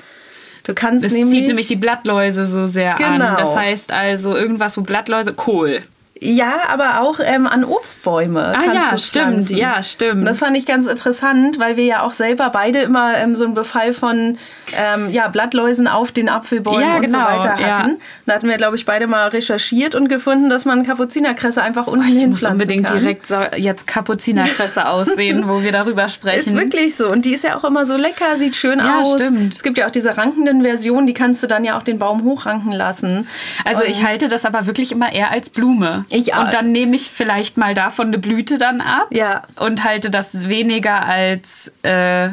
Du 0.65 0.73
kannst 0.75 1.03
Das 1.05 1.11
nämlich, 1.11 1.39
zieht 1.39 1.47
nämlich 1.47 1.67
die 1.67 1.75
Blattläuse 1.75 2.45
so 2.45 2.65
sehr 2.67 2.93
Genau. 2.95 3.25
an. 3.25 3.37
Das 3.37 3.55
heißt 3.55 3.91
also 3.91 4.35
irgendwas, 4.35 4.77
wo 4.77 4.81
Blattläuse, 4.81 5.33
Kohl. 5.33 5.81
Ja, 6.21 6.63
aber 6.69 7.01
auch 7.01 7.19
ähm, 7.23 7.47
an 7.47 7.63
Obstbäume. 7.63 8.53
Ah 8.57 8.73
ja, 8.73 8.97
stimmt, 8.97 9.49
ja, 9.51 9.81
stimmt. 9.83 10.19
Und 10.19 10.25
das 10.25 10.39
fand 10.39 10.57
ich 10.57 10.65
ganz 10.65 10.85
interessant, 10.87 11.59
weil 11.59 11.77
wir 11.77 11.85
ja 11.85 12.01
auch 12.03 12.11
selber 12.13 12.49
beide 12.49 12.79
immer 12.79 13.17
ähm, 13.17 13.35
so 13.35 13.45
einen 13.45 13.53
Befall 13.53 13.93
von 13.93 14.37
ähm, 14.77 15.09
ja, 15.11 15.27
Blattläusen 15.29 15.87
auf 15.87 16.11
den 16.11 16.27
Apfelbäumen 16.29 16.81
Ja, 16.81 16.95
und 16.97 17.09
so 17.09 17.17
genau, 17.17 17.29
weiter 17.29 17.49
hatten. 17.51 17.61
ja. 17.61 17.89
Da 18.25 18.33
hatten 18.35 18.47
wir, 18.49 18.57
glaube 18.57 18.75
ich, 18.75 18.85
beide 18.85 19.07
mal 19.07 19.27
recherchiert 19.29 19.95
und 19.95 20.07
gefunden, 20.09 20.49
dass 20.49 20.65
man 20.65 20.85
Kapuzinerkresse 20.85 21.61
einfach 21.61 21.87
unten 21.87 22.05
Ich 22.07 22.13
muss 22.13 22.21
hinpflanzen 22.21 22.51
unbedingt 22.61 22.87
kann. 22.87 22.99
direkt 22.99 23.25
so 23.25 23.37
jetzt 23.55 23.87
Kapuzinerkresse 23.87 24.87
aussehen, 24.89 25.47
wo 25.47 25.63
wir 25.63 25.71
darüber 25.71 26.07
sprechen. 26.09 26.49
Ist 26.49 26.55
wirklich 26.55 26.95
so. 26.95 27.07
Und 27.09 27.25
die 27.25 27.33
ist 27.33 27.43
ja 27.43 27.55
auch 27.57 27.63
immer 27.63 27.85
so 27.85 27.95
lecker, 27.97 28.35
sieht 28.35 28.55
schön 28.55 28.79
Ja, 28.79 28.99
aus. 28.99 29.13
stimmt. 29.13 29.55
Es 29.55 29.63
gibt 29.63 29.77
ja 29.77 29.87
auch 29.87 29.91
diese 29.91 30.17
rankenden 30.17 30.63
Versionen, 30.63 31.07
die 31.07 31.13
kannst 31.13 31.41
du 31.43 31.47
dann 31.47 31.63
ja 31.63 31.77
auch 31.77 31.83
den 31.83 31.97
Baum 31.99 32.23
hochranken 32.23 32.71
lassen. 32.71 33.27
Also 33.65 33.83
ich 33.83 34.03
halte 34.05 34.27
das 34.27 34.45
aber 34.45 34.65
wirklich 34.65 34.91
immer 34.91 35.11
eher 35.13 35.31
als 35.31 35.49
Blume. 35.49 36.05
Ich 36.09 36.33
auch. 36.33 36.45
Und 36.45 36.53
dann 36.53 36.71
nehme 36.71 36.95
ich 36.95 37.09
vielleicht 37.09 37.57
mal 37.57 37.73
davon 37.73 38.07
eine 38.07 38.17
Blüte 38.17 38.57
dann 38.57 38.81
ab 38.81 39.07
Ja. 39.11 39.43
und 39.55 39.83
halte 39.83 40.09
das 40.09 40.47
weniger 40.49 41.05
als 41.07 41.71
äh, 41.83 42.29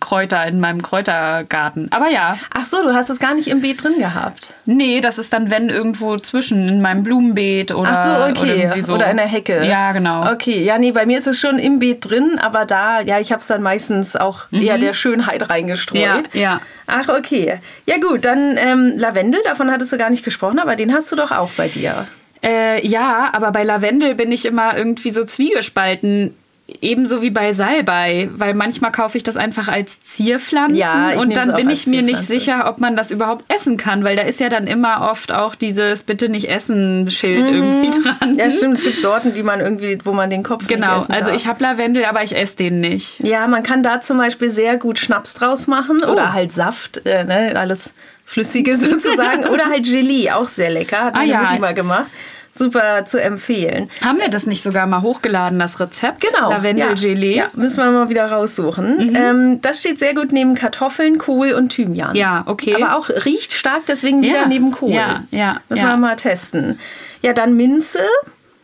Kräuter 0.00 0.44
in 0.48 0.58
meinem 0.58 0.82
Kräutergarten. 0.82 1.86
Aber 1.92 2.08
ja. 2.08 2.36
Ach 2.52 2.64
so, 2.64 2.82
du 2.82 2.92
hast 2.92 3.08
es 3.08 3.20
gar 3.20 3.34
nicht 3.34 3.46
im 3.46 3.60
Beet 3.60 3.84
drin 3.84 3.98
gehabt. 3.98 4.52
Nee, 4.66 5.00
das 5.00 5.16
ist 5.16 5.32
dann, 5.32 5.48
wenn 5.50 5.68
irgendwo 5.68 6.18
zwischen 6.18 6.66
in 6.68 6.82
meinem 6.82 7.04
Blumenbeet 7.04 7.72
oder, 7.72 7.90
Ach 7.92 8.04
so, 8.04 8.10
okay. 8.40 8.42
oder 8.42 8.56
irgendwie 8.56 8.82
so. 8.82 8.94
Oder 8.94 9.10
in 9.12 9.16
der 9.16 9.28
Hecke. 9.28 9.64
Ja, 9.64 9.92
genau. 9.92 10.28
Okay, 10.32 10.64
ja, 10.64 10.76
nee, 10.78 10.90
bei 10.90 11.06
mir 11.06 11.18
ist 11.18 11.28
es 11.28 11.38
schon 11.38 11.60
im 11.60 11.78
Beet 11.78 12.10
drin, 12.10 12.40
aber 12.42 12.64
da, 12.64 13.00
ja, 13.00 13.20
ich 13.20 13.30
habe 13.30 13.40
es 13.40 13.46
dann 13.46 13.62
meistens 13.62 14.16
auch 14.16 14.46
eher 14.50 14.76
der 14.78 14.92
Schönheit 14.92 15.48
reingestreut. 15.48 16.34
Ja, 16.34 16.40
ja. 16.40 16.60
Ach, 16.88 17.08
okay. 17.08 17.60
Ja 17.86 17.98
gut, 17.98 18.24
dann 18.24 18.56
ähm, 18.56 18.94
Lavendel, 18.96 19.40
davon 19.44 19.70
hattest 19.70 19.92
du 19.92 19.98
gar 19.98 20.10
nicht 20.10 20.24
gesprochen, 20.24 20.58
aber 20.58 20.74
den 20.74 20.92
hast 20.92 21.12
du 21.12 21.16
doch 21.16 21.30
auch 21.30 21.50
bei 21.56 21.68
dir. 21.68 22.08
Äh, 22.44 22.86
ja, 22.86 23.30
aber 23.32 23.52
bei 23.52 23.62
Lavendel 23.62 24.14
bin 24.14 24.32
ich 24.32 24.44
immer 24.46 24.76
irgendwie 24.76 25.10
so 25.10 25.24
zwiegespalten. 25.24 26.34
Ebenso 26.80 27.20
wie 27.20 27.28
bei 27.30 27.52
Salbei, 27.52 28.30
weil 28.34 28.54
manchmal 28.54 28.92
kaufe 28.92 29.18
ich 29.18 29.24
das 29.24 29.36
einfach 29.36 29.68
als 29.68 30.00
Zierpflanzen 30.02 30.76
Ja, 30.76 31.10
ich 31.12 31.18
und 31.20 31.36
dann 31.36 31.54
bin 31.54 31.68
ich 31.68 31.86
mir 31.86 32.00
nicht 32.00 32.20
sicher, 32.20 32.66
ob 32.66 32.78
man 32.78 32.96
das 32.96 33.10
überhaupt 33.10 33.44
essen 33.52 33.76
kann, 33.76 34.04
weil 34.04 34.16
da 34.16 34.22
ist 34.22 34.40
ja 34.40 34.48
dann 34.48 34.66
immer 34.66 35.10
oft 35.10 35.32
auch 35.32 35.54
dieses 35.54 36.04
Bitte 36.04 36.30
nicht 36.30 36.48
essen 36.48 37.10
Schild 37.10 37.48
irgendwie 37.50 37.90
dran. 37.90 38.32
Mhm. 38.32 38.38
Ja, 38.38 38.48
stimmt, 38.50 38.76
es 38.76 38.84
gibt 38.84 39.02
Sorten, 39.02 39.34
die 39.34 39.42
man 39.42 39.60
irgendwie, 39.60 39.98
wo 40.04 40.12
man 40.12 40.30
den 40.30 40.42
Kopf 40.44 40.66
Genau, 40.66 40.94
nicht 40.96 41.10
essen 41.10 41.12
also 41.12 41.30
ich 41.32 41.46
habe 41.46 41.62
Lavendel, 41.62 42.06
aber 42.06 42.22
ich 42.22 42.34
esse 42.34 42.56
den 42.56 42.80
nicht. 42.80 43.18
Ja, 43.20 43.46
man 43.48 43.62
kann 43.64 43.82
da 43.82 44.00
zum 44.00 44.16
Beispiel 44.16 44.48
sehr 44.48 44.78
gut 44.78 44.98
Schnaps 44.98 45.34
draus 45.34 45.66
machen 45.66 45.98
Oh. 46.06 46.12
oder 46.12 46.32
halt 46.32 46.52
Saft, 46.52 47.04
äh, 47.04 47.24
ne, 47.24 47.52
alles 47.54 47.92
Flüssige 48.24 48.76
sozusagen. 48.78 49.46
oder 49.46 49.66
halt 49.66 49.84
Gelee, 49.84 50.30
auch 50.30 50.46
sehr 50.48 50.70
lecker, 50.70 51.00
hat 51.06 51.14
Ah, 51.16 51.18
meine 51.18 51.32
ja. 51.32 51.42
Mutti 51.42 51.58
mal 51.58 51.74
gemacht. 51.74 52.06
Super 52.54 53.06
zu 53.06 53.18
empfehlen. 53.20 53.88
Haben 54.04 54.18
wir 54.18 54.28
das 54.28 54.44
nicht 54.46 54.62
sogar 54.62 54.86
mal 54.86 55.00
hochgeladen, 55.00 55.58
das 55.58 55.80
Rezept? 55.80 56.20
Genau. 56.20 56.50
Lavendel-Gelee? 56.50 57.36
Ja, 57.36 57.44
ja, 57.44 57.50
müssen 57.54 57.82
wir 57.82 57.90
mal 57.90 58.08
wieder 58.10 58.26
raussuchen. 58.30 59.16
Ähm, 59.16 59.60
das 59.62 59.80
steht 59.80 59.98
sehr 59.98 60.14
gut 60.14 60.32
neben 60.32 60.54
Kartoffeln, 60.54 61.16
Kohl 61.16 61.52
und 61.52 61.70
Thymian. 61.70 62.14
Ja, 62.14 62.42
okay. 62.46 62.74
Aber 62.74 62.96
auch 62.98 63.08
riecht 63.24 63.54
stark, 63.54 63.82
deswegen 63.88 64.20
wieder 64.22 64.42
Ja, 64.42 64.46
neben 64.46 64.70
Kohl. 64.70 64.90
ja, 64.92 65.22
ja, 65.30 65.60
Müssen 65.70 65.86
wir 65.86 65.96
mal 65.96 66.16
testen. 66.16 66.78
Ja, 67.22 67.32
dann 67.32 67.56
Minze 67.56 68.00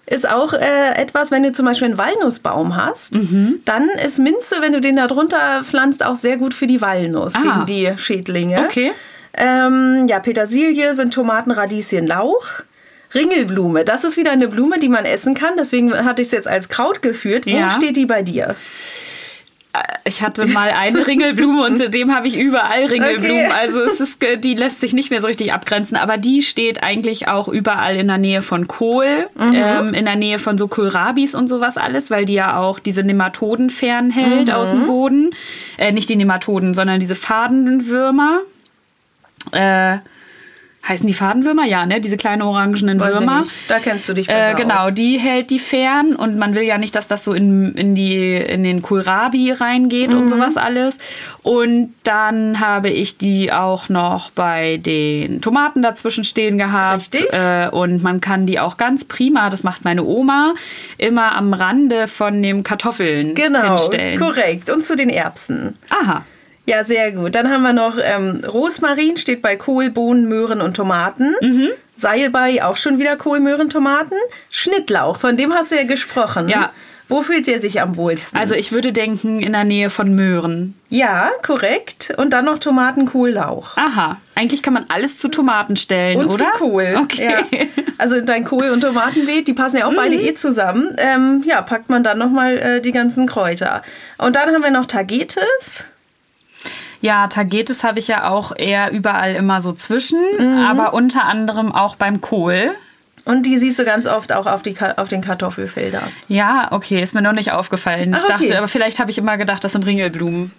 ist 0.04 0.28
auch 0.28 0.52
äh, 0.52 0.94
etwas, 0.96 1.30
wenn 1.30 1.42
du 1.42 1.52
zum 1.52 1.64
Beispiel 1.66 1.86
einen 1.88 1.98
Walnussbaum 1.98 2.76
hast, 2.76 3.14
Mhm. 3.14 3.60
dann 3.64 3.88
ist 4.04 4.18
Minze, 4.18 4.56
wenn 4.60 4.72
du 4.74 4.80
den 4.82 4.96
da 4.96 5.06
drunter 5.06 5.62
pflanzt, 5.64 6.04
auch 6.04 6.16
sehr 6.16 6.36
gut 6.36 6.52
für 6.54 6.66
die 6.66 6.80
Walnuss, 6.82 7.34
Ah. 7.36 7.64
gegen 7.64 7.66
die 7.66 7.98
Schädlinge. 7.98 8.60
Okay. 8.66 8.92
Ähm, 9.34 10.06
ja, 10.08 10.18
Petersilie 10.18 10.94
sind 10.94 11.14
Tomaten, 11.14 11.50
Radieschen, 11.50 12.06
Lauch. 12.06 12.44
Ringelblume, 13.14 13.84
das 13.84 14.04
ist 14.04 14.16
wieder 14.16 14.32
eine 14.32 14.48
Blume, 14.48 14.78
die 14.78 14.88
man 14.88 15.04
essen 15.04 15.34
kann. 15.34 15.54
Deswegen 15.58 15.92
hatte 16.04 16.20
ich 16.22 16.28
es 16.28 16.32
jetzt 16.32 16.48
als 16.48 16.68
Kraut 16.68 17.02
geführt. 17.02 17.46
Wo 17.46 17.50
Ja. 17.50 17.70
steht 17.70 17.96
die 17.96 18.06
bei 18.06 18.22
dir? 18.22 18.54
Ich 20.04 20.22
hatte 20.22 20.46
mal 20.46 20.70
eine 20.70 21.06
Ringelblume 21.06 21.62
und 21.64 21.76
seitdem 21.78 22.12
habe 22.14 22.26
ich 22.26 22.36
überall 22.36 22.86
Ringelblumen. 22.86 23.46
Okay. 23.46 23.54
Also 23.56 23.80
es 23.82 24.00
ist, 24.00 24.18
die 24.42 24.54
lässt 24.54 24.80
sich 24.80 24.92
nicht 24.92 25.10
mehr 25.10 25.20
so 25.20 25.26
richtig 25.28 25.52
abgrenzen. 25.52 25.96
Aber 25.96 26.16
die 26.16 26.42
steht 26.42 26.82
eigentlich 26.82 27.28
auch 27.28 27.46
überall 27.48 27.94
in 27.96 28.08
der 28.08 28.18
Nähe 28.18 28.42
von 28.42 28.66
Kohl, 28.66 29.28
Mhm. 29.36 29.52
ähm, 29.54 29.94
in 29.94 30.04
der 30.06 30.16
Nähe 30.16 30.38
von 30.38 30.58
so 30.58 30.66
Kohlrabis 30.68 31.34
und 31.34 31.48
sowas 31.48 31.76
alles, 31.76 32.10
weil 32.10 32.24
die 32.24 32.34
ja 32.34 32.56
auch 32.58 32.78
diese 32.80 33.02
Nematoden 33.04 33.70
fernhält 33.70 34.50
aus 34.50 34.72
Mhm. 34.72 34.78
dem 34.80 34.86
Boden. 34.86 35.30
Äh, 35.76 35.92
nicht 35.92 36.08
die 36.08 36.16
Nematoden, 36.16 36.74
sondern 36.74 36.98
diese 36.98 37.14
Fadenwürmer. 37.14 38.40
Äh, 39.52 39.98
heißen 40.88 41.06
die 41.06 41.14
Fadenwürmer? 41.14 41.64
Ja, 41.64 41.86
ne? 41.86 42.00
Diese 42.00 42.16
kleinen 42.16 42.42
orangenen 42.42 42.98
Weiß 43.00 43.14
Würmer. 43.18 43.44
Da 43.68 43.78
kennst 43.78 44.08
du 44.08 44.14
dich 44.14 44.26
besser 44.26 44.52
Äh, 44.52 44.54
genau, 44.54 44.86
aus. 44.86 44.94
die 44.94 45.18
hält 45.18 45.50
die 45.50 45.58
fern 45.58 46.14
und 46.16 46.38
man 46.38 46.54
will 46.54 46.62
ja 46.62 46.78
nicht, 46.78 46.94
dass 46.94 47.06
das 47.06 47.24
so 47.24 47.32
in, 47.34 47.74
in, 47.74 47.94
die, 47.94 48.34
in 48.36 48.62
den 48.62 48.82
Kohlrabi 48.82 49.52
reingeht 49.52 50.10
Mhm. 50.12 50.18
und 50.18 50.28
sowas 50.28 50.56
alles. 50.56 50.98
Und 51.42 51.94
dann 52.04 52.60
habe 52.60 52.90
ich 52.90 53.18
die 53.18 53.52
auch 53.52 53.88
noch 53.88 54.30
bei 54.30 54.78
den 54.78 55.40
Tomaten 55.40 55.82
dazwischen 55.82 56.24
stehen 56.24 56.58
gehabt. 56.58 57.00
Richtig. 57.14 57.32
Äh, 57.32 57.68
und 57.70 58.02
man 58.02 58.20
kann 58.20 58.46
die 58.46 58.60
auch 58.60 58.76
ganz 58.76 59.04
prima, 59.04 59.50
das 59.50 59.62
macht 59.64 59.84
meine 59.84 60.04
Oma, 60.04 60.54
immer 60.96 61.34
am 61.36 61.52
Rande 61.54 62.08
von 62.08 62.42
dem 62.42 62.62
Kartoffeln 62.62 63.34
Genau, 63.34 63.76
hinstellen. 63.76 64.18
korrekt. 64.18 64.70
Und 64.70 64.84
zu 64.84 64.96
den 64.96 65.10
Erbsen. 65.10 65.76
Aha. 65.90 66.24
Ja, 66.68 66.84
sehr 66.84 67.12
gut. 67.12 67.34
Dann 67.34 67.50
haben 67.50 67.62
wir 67.62 67.72
noch 67.72 67.94
ähm, 68.02 68.42
Rosmarin, 68.46 69.16
steht 69.16 69.40
bei 69.40 69.56
Kohl, 69.56 69.88
Bohnen, 69.88 70.28
Möhren 70.28 70.60
und 70.60 70.74
Tomaten. 70.76 71.34
Mhm. 71.40 71.68
Salbei, 71.96 72.62
auch 72.62 72.76
schon 72.76 72.98
wieder 72.98 73.16
Kohl, 73.16 73.40
Möhren, 73.40 73.70
Tomaten. 73.70 74.14
Schnittlauch, 74.50 75.18
von 75.18 75.38
dem 75.38 75.54
hast 75.54 75.72
du 75.72 75.76
ja 75.76 75.84
gesprochen. 75.84 76.48
Ja. 76.50 76.70
Wo 77.08 77.22
fühlt 77.22 77.46
der 77.46 77.58
sich 77.62 77.80
am 77.80 77.96
wohlsten? 77.96 78.38
Also 78.38 78.54
ich 78.54 78.70
würde 78.70 78.92
denken, 78.92 79.40
in 79.40 79.52
der 79.52 79.64
Nähe 79.64 79.88
von 79.88 80.14
Möhren. 80.14 80.74
ja, 80.90 81.30
korrekt. 81.42 82.12
Und 82.18 82.34
dann 82.34 82.44
noch 82.44 82.58
Tomaten, 82.58 83.06
Kohl, 83.06 83.30
Lauch. 83.30 83.78
Aha. 83.78 84.18
Eigentlich 84.34 84.62
kann 84.62 84.74
man 84.74 84.84
alles 84.90 85.16
zu 85.16 85.28
Tomaten 85.28 85.76
stellen, 85.76 86.18
Und 86.18 86.26
oder? 86.26 86.52
zu 86.52 86.58
Kohl. 86.58 86.96
Okay. 87.02 87.30
Ja. 87.50 87.58
Also 87.96 88.20
dein 88.20 88.44
Kohl- 88.44 88.68
und 88.70 88.82
Tomatenbeet, 88.82 89.48
die 89.48 89.54
passen 89.54 89.78
ja 89.78 89.86
auch 89.86 89.94
beide 89.94 90.16
Mhm. 90.16 90.22
eh 90.22 90.34
zusammen. 90.34 90.94
Ähm, 90.98 91.42
ja, 91.46 91.62
packt 91.62 91.88
man 91.88 92.04
dann 92.04 92.18
nochmal 92.18 92.58
äh, 92.58 92.80
die 92.82 92.92
ganzen 92.92 93.26
Kräuter. 93.26 93.80
Und 94.18 94.36
dann 94.36 94.52
haben 94.54 94.62
wir 94.62 94.70
noch 94.70 94.84
Tagetes. 94.84 95.84
Ja, 97.00 97.26
Tagetes 97.28 97.84
habe 97.84 97.98
ich 97.98 98.08
ja 98.08 98.28
auch 98.28 98.52
eher 98.56 98.90
überall 98.92 99.34
immer 99.34 99.60
so 99.60 99.72
zwischen, 99.72 100.18
Mhm. 100.38 100.64
aber 100.66 100.94
unter 100.94 101.24
anderem 101.24 101.72
auch 101.72 101.96
beim 101.96 102.20
Kohl. 102.20 102.72
Und 103.24 103.44
die 103.44 103.58
siehst 103.58 103.78
du 103.78 103.84
ganz 103.84 104.06
oft 104.06 104.32
auch 104.32 104.46
auf, 104.46 104.62
die, 104.62 104.74
auf 104.96 105.08
den 105.08 105.20
Kartoffelfeldern. 105.20 106.02
Ja, 106.28 106.68
okay, 106.70 107.00
ist 107.02 107.14
mir 107.14 107.20
noch 107.22 107.32
nicht 107.34 107.52
aufgefallen. 107.52 108.12
Ach, 108.14 108.20
ich 108.20 108.24
dachte, 108.24 108.44
okay. 108.44 108.56
aber 108.56 108.68
vielleicht 108.68 108.98
habe 109.00 109.10
ich 109.10 109.18
immer 109.18 109.36
gedacht, 109.36 109.62
das 109.64 109.72
sind 109.72 109.84
Ringelblumen. 109.86 110.50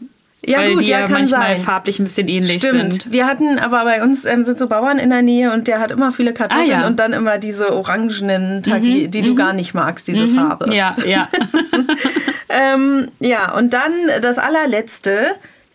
Ja, 0.46 0.60
weil 0.60 0.76
gut, 0.76 0.84
die 0.84 0.92
ja, 0.92 1.02
kann 1.02 1.12
manchmal 1.12 1.56
sein. 1.58 1.66
farblich 1.66 2.00
ein 2.00 2.06
bisschen 2.06 2.30
ähnlich 2.30 2.60
Stimmt. 2.60 2.94
sind. 2.94 3.12
Wir 3.12 3.26
hatten 3.28 3.60
aber 3.60 3.84
bei 3.84 4.02
uns 4.02 4.24
ähm, 4.24 4.46
sind 4.46 4.58
so 4.58 4.68
Bauern 4.68 4.98
in 4.98 5.10
der 5.10 5.22
Nähe 5.22 5.52
und 5.52 5.68
der 5.68 5.80
hat 5.82 5.92
immer 5.92 6.14
viele 6.14 6.32
Kartoffeln 6.34 6.70
Ah, 6.72 6.80
ja. 6.82 6.88
und 6.88 6.98
dann 6.98 7.12
immer 7.12 7.40
diese 7.40 7.76
orangenen 7.76 8.64
Tage, 8.64 9.10
die 9.10 9.22
du 9.22 9.36
gar 9.36 9.52
nicht 9.52 9.74
magst, 9.74 10.08
diese 10.08 10.28
Farbe. 10.30 10.74
Ja, 10.74 10.96
ja. 11.06 11.28
Ähm, 12.50 13.10
ja, 13.20 13.54
und 13.56 13.74
dann 13.74 13.92
das 14.22 14.38
allerletzte. 14.40 15.28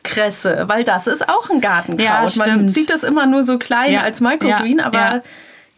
Kresse, 0.05 0.65
weil 0.69 0.85
das 0.85 1.09
ist 1.09 1.29
auch 1.29 1.51
ein 1.51 1.61
Gartenkraut. 1.61 2.07
Ja, 2.07 2.21
Man 2.21 2.31
stimmt. 2.31 2.71
sieht 2.71 2.91
das 2.91 3.03
immer 3.03 3.27
nur 3.27 3.43
so 3.43 3.59
klein 3.59 3.93
Ja, 3.93 4.03
als 4.03 4.21
Microgreen, 4.21 4.79
ja, 4.79 4.85
aber 4.87 5.23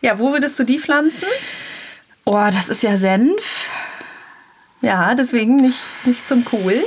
ja. 0.02 0.18
wo 0.18 0.32
würdest 0.32 0.58
du 0.58 0.64
die 0.64 0.78
pflanzen? 0.78 1.24
Oh, 2.24 2.44
das 2.52 2.68
ist 2.68 2.82
ja 2.82 2.96
Senf. 2.98 3.70
Ja, 4.82 5.14
deswegen 5.14 5.56
nicht, 5.56 5.78
nicht 6.04 6.28
zum 6.28 6.44
Kohl. 6.44 6.82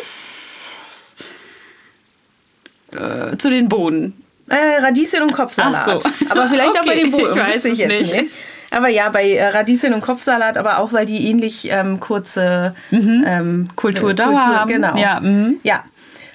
Äh, 2.91 3.37
zu 3.37 3.49
den 3.49 3.69
Bohnen. 3.69 4.21
Äh, 4.49 4.81
Radieschen 4.81 5.21
und 5.21 5.31
Kopfsalat. 5.31 5.87
Ach 5.87 6.01
so. 6.01 6.09
Aber 6.29 6.47
vielleicht 6.47 6.71
auch 6.79 6.85
bei 6.85 6.93
Okay, 6.93 7.01
den 7.03 7.11
Bohnen. 7.11 7.25
ich 7.27 7.35
weiß 7.35 7.63
wüsste 7.65 7.93
es 7.93 8.11
nicht. 8.13 8.31
Aber 8.71 8.87
ja, 8.89 9.09
bei 9.09 9.31
äh, 9.31 9.47
Radieschen 9.47 9.93
und 9.93 10.01
Kopfsalat, 10.01 10.57
aber 10.57 10.79
auch, 10.79 10.91
weil 10.93 11.05
die 11.05 11.27
ähnlich 11.27 11.69
ähm, 11.71 11.99
kurze 11.99 12.75
ähm, 12.91 13.67
Kulturdauer 13.75 14.27
Kultur- 14.27 14.45
haben. 14.55 14.69
Genau. 14.71 14.95
Ja, 14.97 15.19
mhm. 15.19 15.57
ja. 15.63 15.83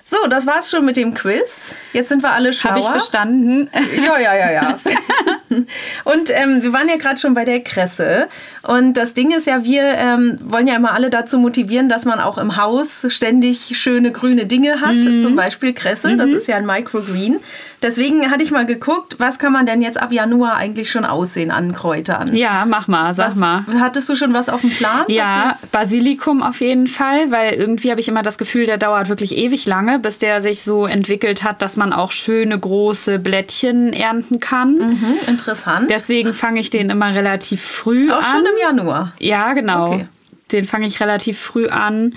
So, 0.07 0.27
das 0.29 0.47
war's 0.47 0.71
schon 0.71 0.85
mit 0.85 0.97
dem 0.99 1.15
Quiz. 1.15 1.75
Jetzt 1.95 2.11
sind 2.11 2.23
wir 2.23 2.33
alle 2.33 2.53
schlauer. 2.53 2.73
Habe 2.73 2.81
ich 2.81 2.89
bestanden. 2.89 3.71
Ja, 3.97 4.19
ja, 4.19 4.35
ja, 4.35 4.51
ja. 4.53 4.79
Und 6.05 6.31
ähm, 6.31 6.63
wir 6.63 6.73
waren 6.73 6.89
ja 6.89 6.97
gerade 6.97 7.19
schon 7.19 7.35
bei 7.35 7.45
der 7.45 7.61
Kresse. 7.61 8.29
Und 8.63 8.95
das 8.95 9.15
Ding 9.15 9.33
ist 9.33 9.47
ja, 9.47 9.65
wir 9.65 9.83
ähm, 9.83 10.37
wollen 10.45 10.67
ja 10.67 10.77
immer 10.77 10.93
alle 10.93 11.11
dazu 11.11 11.39
motivieren, 11.39 11.89
dass 11.89 12.05
man 12.05 12.21
auch 12.21 12.39
im 12.39 12.57
Haus 12.57 13.07
ständig 13.09 13.79
schöne 13.79 14.11
grüne 14.11 14.47
Dinge 14.47 14.81
hat. 14.81 14.95
Mhm. 14.95 15.21
Zum 15.21 15.37
Beispiel 15.37 15.73
Kresse, 15.73 16.17
das 16.17 16.31
ist 16.31 16.47
ja 16.47 16.57
ein 16.57 16.67
Microgreen. 16.67 17.41
Deswegen 17.83 18.31
hatte 18.31 18.43
ich 18.43 18.51
mal 18.51 18.65
geguckt, 18.65 19.17
was 19.19 19.39
kann 19.39 19.53
man 19.53 19.67
denn 19.67 19.83
jetzt 19.83 20.01
ab 20.01 20.11
Januar 20.11 20.57
eigentlich 20.57 20.91
schon 20.91 21.05
aussehen 21.05 21.51
an 21.51 21.75
Kräutern? 21.75 22.35
Ja, 22.35 22.65
mach 22.67 22.89
mal, 22.89 23.13
sag 23.13 23.33
was, 23.33 23.37
mal. 23.37 23.65
Hattest 23.79 24.09
du 24.09 24.17
schon 24.17 24.33
was 24.33 24.49
auf 24.49 24.63
dem 24.63 24.71
Plan? 24.71 25.05
Ja, 25.09 25.53
Basilikum 25.71 26.43
auf 26.43 26.61
jeden 26.61 26.87
Fall, 26.87 27.31
weil 27.31 27.53
irgendwie 27.53 27.91
habe 27.91 28.01
ich 28.01 28.09
immer 28.09 28.23
das 28.23 28.39
Gefühl, 28.39 28.65
der 28.65 28.79
dauert 28.79 29.11
wirklich 29.11 29.37
ewig 29.37 29.67
lange, 29.67 29.99
bis 29.99 30.19
der 30.19 30.41
sich 30.41 30.63
so 30.63 30.87
entwickelt 30.87 31.43
hat, 31.43 31.61
dass 31.61 31.77
man 31.77 31.93
auch 31.93 32.11
schöne 32.13 32.59
große 32.59 33.19
Blättchen 33.19 33.93
ernten 33.93 34.41
kann. 34.41 34.79
Hm, 34.79 35.17
interessant. 35.45 35.91
Deswegen 35.91 36.33
fange 36.33 36.61
ich 36.61 36.71
den 36.71 36.91
immer 36.91 37.15
relativ 37.15 37.63
früh 37.63 38.11
auch 38.11 38.19
an. 38.19 38.25
schon 38.25 38.41
im 38.47 38.59
Januar. 38.61 39.13
Ja, 39.19 39.53
genau. 39.53 39.87
Okay. 39.89 40.09
Den 40.53 40.65
fange 40.65 40.87
ich 40.87 41.01
relativ 41.01 41.39
früh 41.39 41.69
an. 41.69 42.15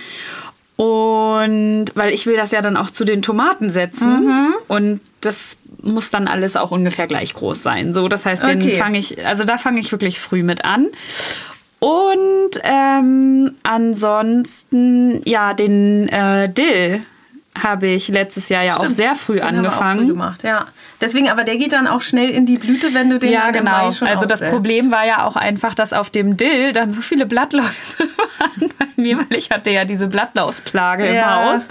Und 0.76 1.86
weil 1.96 2.14
ich 2.14 2.28
will 2.28 2.38
das 2.38 2.52
ja 2.52 2.62
dann 2.62 2.78
auch 2.78 2.90
zu 2.92 3.04
den 3.04 3.22
Tomaten 3.22 3.70
setzen. 3.70 4.26
Mhm. 4.26 4.54
Und 4.68 5.02
das 5.22 5.58
muss 5.82 6.10
dann 6.12 6.28
alles 6.28 6.56
auch 6.56 6.72
ungefähr 6.72 7.08
gleich 7.08 7.34
groß 7.34 7.64
sein. 7.64 7.94
So, 7.94 8.08
das 8.08 8.26
heißt, 8.26 8.44
den 8.44 8.62
Okay. 8.62 8.78
fange 8.78 8.98
ich, 9.00 9.26
also 9.26 9.44
da 9.44 9.58
fange 9.58 9.80
ich 9.80 9.92
wirklich 9.92 10.20
früh 10.20 10.44
mit 10.44 10.66
an. 10.66 10.88
Und 11.80 12.52
ähm, 12.64 13.52
ansonsten, 13.64 15.22
ja, 15.26 15.54
den 15.54 16.08
äh, 16.10 16.50
Dill 16.50 17.02
habe 17.64 17.88
ich 17.88 18.08
letztes 18.08 18.50
Jahr 18.50 18.64
ja 18.64 18.76
auch 18.76 18.80
Stimmt. 18.86 18.98
sehr 18.98 19.16
früh 19.16 19.36
Den 19.36 19.44
auch 19.44 19.48
angefangen. 19.50 20.00
früh 20.00 20.08
gemacht, 20.08 20.44
ja. 20.44 20.66
Deswegen, 21.02 21.30
aber 21.30 21.44
der 21.44 21.58
geht 21.58 21.74
dann 21.74 21.88
auch 21.88 22.02
schnell 22.02 22.30
in 22.30 22.46
die 22.46 22.58
Blüte, 22.58 22.94
wenn 22.94 23.10
du 23.10 23.20
den 23.20 23.32
Ja, 23.32 23.44
dann 23.52 23.54
genau. 23.66 23.72
Mai 23.88 23.92
schon 23.92 24.08
Also 24.08 24.26
das 24.26 24.34
aussetzt. 24.42 24.52
Problem 24.54 24.92
war 24.92 25.06
ja 25.06 25.24
auch 25.26 25.36
einfach, 25.36 25.76
dass 25.76 25.94
auf 25.94 26.10
dem 26.10 26.38
Dill 26.38 26.74
dann 26.74 26.92
so 26.92 27.02
viele 27.02 27.26
Blattläuse 27.26 27.68
waren 28.40 28.72
bei 28.80 28.86
mir, 28.96 29.18
weil 29.18 29.38
ich 29.38 29.50
hatte 29.52 29.70
ja 29.72 29.86
diese 29.86 30.08
Blattlausplage 30.08 31.14
Ja. 31.14 31.44
im 31.44 31.50
Haus. 31.54 31.68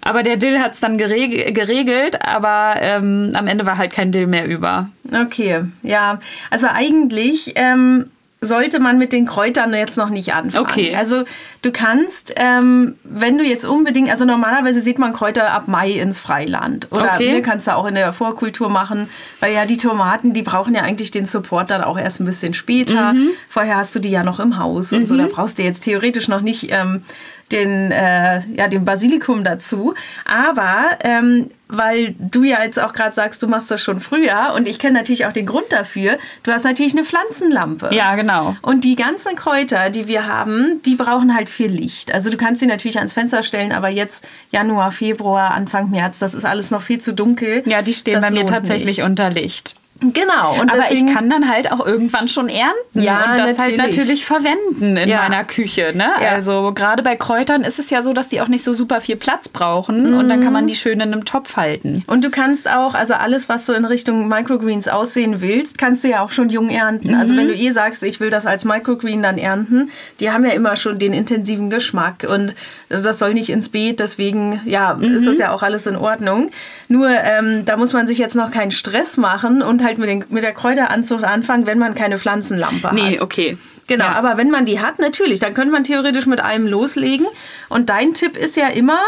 Aber 0.00 0.22
der 0.22 0.36
Dill 0.36 0.60
hat 0.60 0.72
es 0.74 0.80
dann 0.80 0.96
gereg 0.96 1.54
geregelt, 1.54 2.22
aber 2.24 2.74
ähm, 2.80 3.32
am 3.34 3.46
Ende 3.46 3.66
war 3.66 3.76
halt 3.78 3.92
kein 3.92 4.10
Dill 4.12 4.26
mehr 4.26 4.46
über. 4.46 4.88
Okay, 5.12 5.64
ja. 5.82 6.20
Also 6.50 6.68
eigentlich 6.68 7.52
ähm, 7.56 8.10
sollte 8.40 8.78
man 8.78 8.98
mit 8.98 9.12
den 9.12 9.26
Kräutern 9.26 9.74
jetzt 9.74 9.96
noch 9.96 10.10
nicht 10.10 10.32
anfangen. 10.32 10.64
Okay. 10.64 10.94
Also 10.94 11.24
du 11.62 11.72
kannst, 11.72 12.32
ähm, 12.36 12.96
wenn 13.02 13.36
du 13.36 13.44
jetzt 13.44 13.64
unbedingt, 13.64 14.10
also 14.10 14.24
normalerweise 14.24 14.80
sieht 14.80 14.98
man 15.00 15.12
Kräuter 15.12 15.50
ab 15.50 15.66
Mai 15.66 15.90
ins 15.92 16.20
Freiland. 16.20 16.86
Oder 16.90 17.14
Okay. 17.14 17.32
ne, 17.32 17.42
kannst 17.42 17.66
du 17.66 17.74
auch 17.74 17.86
in 17.86 17.96
der 17.96 18.12
Vorkultur 18.12 18.68
machen, 18.68 19.10
weil 19.40 19.52
ja 19.52 19.66
die 19.66 19.76
Tomaten, 19.76 20.34
die 20.34 20.42
brauchen 20.42 20.74
ja 20.74 20.82
eigentlich 20.82 21.10
den 21.10 21.26
Support 21.26 21.70
dann 21.72 21.82
auch 21.82 21.98
erst 21.98 22.20
ein 22.20 22.26
bisschen 22.26 22.54
später. 22.54 23.12
Mhm. 23.12 23.30
Vorher 23.48 23.76
hast 23.76 23.96
du 23.96 23.98
die 23.98 24.10
ja 24.10 24.22
noch 24.22 24.38
im 24.38 24.56
Haus 24.58 24.92
und 24.92 25.08
so. 25.08 25.16
Da 25.16 25.26
brauchst 25.26 25.58
du 25.58 25.64
jetzt 25.64 25.80
theoretisch 25.82 26.28
noch 26.28 26.40
nicht 26.40 26.70
ähm, 26.70 27.02
den, 27.52 27.90
äh, 27.90 28.40
ja, 28.54 28.68
den 28.68 28.84
Basilikum 28.84 29.44
dazu. 29.44 29.94
Aber 30.24 30.90
ähm, 31.00 31.50
weil 31.68 32.14
du 32.18 32.44
ja 32.44 32.62
jetzt 32.62 32.80
auch 32.80 32.92
gerade 32.94 33.14
sagst, 33.14 33.42
du 33.42 33.46
machst 33.48 33.70
das 33.70 33.80
schon 33.82 34.00
früher 34.00 34.54
und 34.56 34.66
ich 34.66 34.78
kenne 34.78 34.98
natürlich 34.98 35.26
auch 35.26 35.32
den 35.32 35.46
Grund 35.46 35.66
dafür. 35.70 36.18
Du 36.42 36.50
hast 36.50 36.64
natürlich 36.64 36.94
eine 36.94 37.04
Pflanzenlampe. 37.04 37.90
Ja, 37.92 38.14
genau. 38.16 38.56
Und 38.62 38.84
die 38.84 38.96
ganzen 38.96 39.36
Kräuter, 39.36 39.90
die 39.90 40.08
wir 40.08 40.26
haben, 40.26 40.80
die 40.86 40.94
brauchen 40.94 41.34
halt 41.34 41.50
viel 41.50 41.70
Licht. 41.70 42.12
Also 42.12 42.30
du 42.30 42.36
kannst 42.38 42.60
sie 42.60 42.66
natürlich 42.66 42.96
ans 42.98 43.12
Fenster 43.12 43.42
stellen, 43.42 43.72
aber 43.72 43.88
jetzt 43.90 44.26
Januar, 44.50 44.90
Februar, 44.90 45.50
Anfang 45.50 45.90
März, 45.90 46.18
das 46.18 46.32
ist 46.34 46.44
alles 46.46 46.70
noch 46.70 46.82
viel 46.82 47.00
zu 47.00 47.12
dunkel. 47.12 47.62
Ja, 47.66 47.82
die 47.82 47.92
stehen 47.92 48.14
Das 48.14 48.24
bei 48.26 48.30
mir 48.30 48.46
tatsächlich 48.46 48.98
nicht. 48.98 49.02
unter 49.04 49.28
Licht. 49.30 49.74
Genau. 50.00 50.52
Und 50.60 50.70
Aber 50.72 50.82
deswegen, 50.82 51.08
ich 51.08 51.14
kann 51.14 51.28
dann 51.28 51.48
halt 51.50 51.72
auch 51.72 51.84
irgendwann 51.84 52.28
schon 52.28 52.48
ernten 52.48 53.02
Ja, 53.02 53.32
und 53.32 53.38
das 53.40 53.58
halt 53.58 53.76
natürlich. 53.76 53.96
natürlich 53.98 54.24
verwenden 54.26 54.96
in 54.96 55.08
Ja. 55.08 55.22
meiner 55.22 55.42
Küche. 55.44 55.92
Ne? 55.94 56.08
Ja. 56.22 56.28
Also 56.30 56.72
gerade 56.72 57.02
bei 57.02 57.16
Kräutern 57.16 57.62
ist 57.62 57.78
es 57.80 57.90
ja 57.90 58.00
so, 58.02 58.12
dass 58.12 58.28
die 58.28 58.40
auch 58.40 58.46
nicht 58.48 58.62
so 58.62 58.72
super 58.72 59.00
viel 59.00 59.16
Platz 59.16 59.48
brauchen 59.48 60.14
und 60.14 60.28
dann 60.28 60.40
kann 60.40 60.52
man 60.52 60.66
die 60.68 60.76
schön 60.76 61.00
in 61.00 61.12
einem 61.12 61.24
Topf 61.24 61.56
halten. 61.56 62.04
Und 62.06 62.24
du 62.24 62.30
kannst 62.30 62.70
auch, 62.70 62.94
also 62.94 63.14
alles, 63.14 63.48
was 63.48 63.66
du 63.66 63.72
in 63.72 63.84
Richtung 63.84 64.28
Microgreens 64.28 64.86
aussehen 64.86 65.40
willst, 65.40 65.78
kannst 65.78 66.04
du 66.04 66.08
ja 66.08 66.22
auch 66.22 66.30
schon 66.30 66.48
jung 66.48 66.68
ernten. 66.70 67.14
Also 67.14 67.32
Mhm. 67.34 67.38
wenn 67.38 67.48
du 67.48 67.54
eh 67.54 67.70
sagst, 67.70 68.02
ich 68.04 68.20
will 68.20 68.30
das 68.30 68.46
als 68.46 68.64
Microgreen 68.64 69.22
dann 69.22 69.36
ernten, 69.36 69.90
die 70.20 70.30
haben 70.30 70.44
ja 70.44 70.52
immer 70.52 70.76
schon 70.76 70.98
den 71.00 71.12
intensiven 71.12 71.70
Geschmack 71.70 72.24
und 72.32 72.54
das 72.88 73.18
soll 73.18 73.34
nicht 73.34 73.50
ins 73.50 73.68
Beet, 73.68 73.98
deswegen 74.00 74.60
ja, 74.64 74.92
ist 74.92 75.22
Mhm. 75.22 75.26
das 75.26 75.38
ja 75.38 75.50
auch 75.52 75.62
alles 75.64 75.86
in 75.88 75.96
Ordnung. 75.96 76.50
Nur 76.88 77.08
ähm, 77.10 77.64
da 77.64 77.76
muss 77.76 77.92
man 77.92 78.06
sich 78.06 78.18
jetzt 78.18 78.36
noch 78.36 78.50
keinen 78.52 78.70
Stress 78.70 79.16
machen 79.16 79.60
und 79.60 79.82
halt 79.82 79.87
mit, 79.96 80.10
den, 80.10 80.24
mit 80.28 80.42
der 80.42 80.52
Kräuteranzucht 80.52 81.24
anfangen, 81.24 81.64
wenn 81.66 81.78
man 81.78 81.94
keine 81.94 82.18
Pflanzenlampe 82.18 82.90
Nee, 82.92 83.12
hat. 83.14 83.22
okay. 83.22 83.56
Genau, 83.86 84.04
Ja. 84.04 84.12
aber 84.12 84.36
wenn 84.36 84.50
man 84.50 84.66
die 84.66 84.80
hat, 84.80 84.98
natürlich, 84.98 85.38
dann 85.38 85.54
könnte 85.54 85.72
man 85.72 85.84
theoretisch 85.84 86.26
mit 86.26 86.40
allem 86.40 86.66
loslegen. 86.66 87.26
Und 87.70 87.88
dein 87.88 88.12
Tipp 88.12 88.36
ist 88.36 88.56
ja 88.56 88.66
immer, 88.68 89.00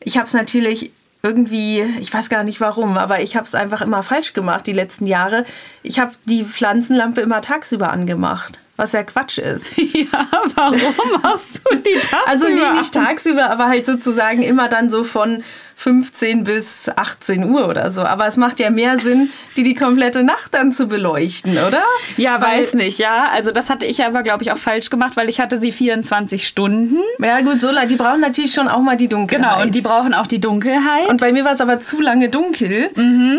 ich 0.00 0.16
habe 0.16 0.26
es 0.26 0.32
natürlich 0.34 0.90
irgendwie, 1.22 1.84
ich 2.00 2.12
weiß 2.12 2.28
gar 2.28 2.42
nicht 2.42 2.60
warum, 2.60 2.98
aber 2.98 3.20
ich 3.20 3.36
habe 3.36 3.46
es 3.46 3.54
einfach 3.54 3.82
immer 3.82 4.02
falsch 4.02 4.32
gemacht 4.32 4.66
die 4.66 4.72
letzten 4.72 5.06
Jahre. 5.06 5.44
Ich 5.84 5.98
habe 6.00 6.12
die 6.24 6.44
Pflanzenlampe 6.44 7.20
immer 7.20 7.40
tagsüber 7.40 7.90
angemacht, 7.90 8.58
was 8.76 8.92
ja 8.92 9.02
Quatsch 9.04 9.38
ist. 9.38 9.76
Ja, 10.12 10.26
warum 10.56 11.22
machst 11.22 11.62
du 11.64 11.76
die 11.76 11.94
tagsüber? 11.94 12.26
Also 12.28 12.46
nee, 12.48 12.78
nicht 12.78 12.94
tagsüber, 12.94 13.50
aber 13.50 13.66
halt 13.66 13.86
sozusagen 13.86 14.42
immer 14.42 14.68
dann 14.68 14.88
so 14.90 15.02
von 15.04 15.42
15 15.78 16.44
bis 16.44 16.88
18 16.88 17.44
Uhr 17.50 17.68
oder 17.68 17.90
so. 17.90 18.00
Aber 18.02 18.26
es 18.26 18.38
macht 18.38 18.60
ja 18.60 18.70
mehr 18.70 18.96
Sinn, 18.96 19.28
die 19.56 19.62
die 19.62 19.74
komplette 19.74 20.24
Nacht 20.24 20.54
dann 20.54 20.72
zu 20.72 20.88
beleuchten, 20.88 21.52
oder? 21.52 21.82
Ja, 22.16 22.40
Weil- 22.40 22.60
weiß 22.60 22.74
nicht, 22.74 22.98
ja. 22.98 23.28
Also 23.32 23.50
das 23.50 23.68
hatte 23.68 23.84
ich 23.84 24.02
aber, 24.02 24.22
glaube 24.22 24.42
ich, 24.42 24.50
auch 24.52 24.56
falsch 24.58 24.88
gemacht, 24.88 25.16
weil 25.16 25.28
ich 25.28 25.38
hatte 25.38 25.60
sie 25.60 25.72
24 25.72 26.48
Stunden. 26.48 26.96
Ja 27.22 27.40
gut, 27.42 27.60
so 27.60 27.68
die 27.88 27.96
brauchen 27.96 28.20
natürlich 28.20 28.54
schon 28.54 28.68
auch 28.68 28.80
mal 28.80 28.96
die 28.96 29.08
Dunkelheit. 29.08 29.50
Genau, 29.52 29.62
und 29.62 29.74
die 29.74 29.82
brauchen 29.82 30.14
auch 30.14 30.26
die 30.26 30.40
Dunkelheit. 30.40 31.08
Und 31.08 31.20
bei 31.20 31.30
mir 31.32 31.44
war 31.44 31.52
es 31.52 31.60
aber 31.60 31.78
zu 31.78 32.00
lange 32.00 32.30
dunkel. 32.30 32.88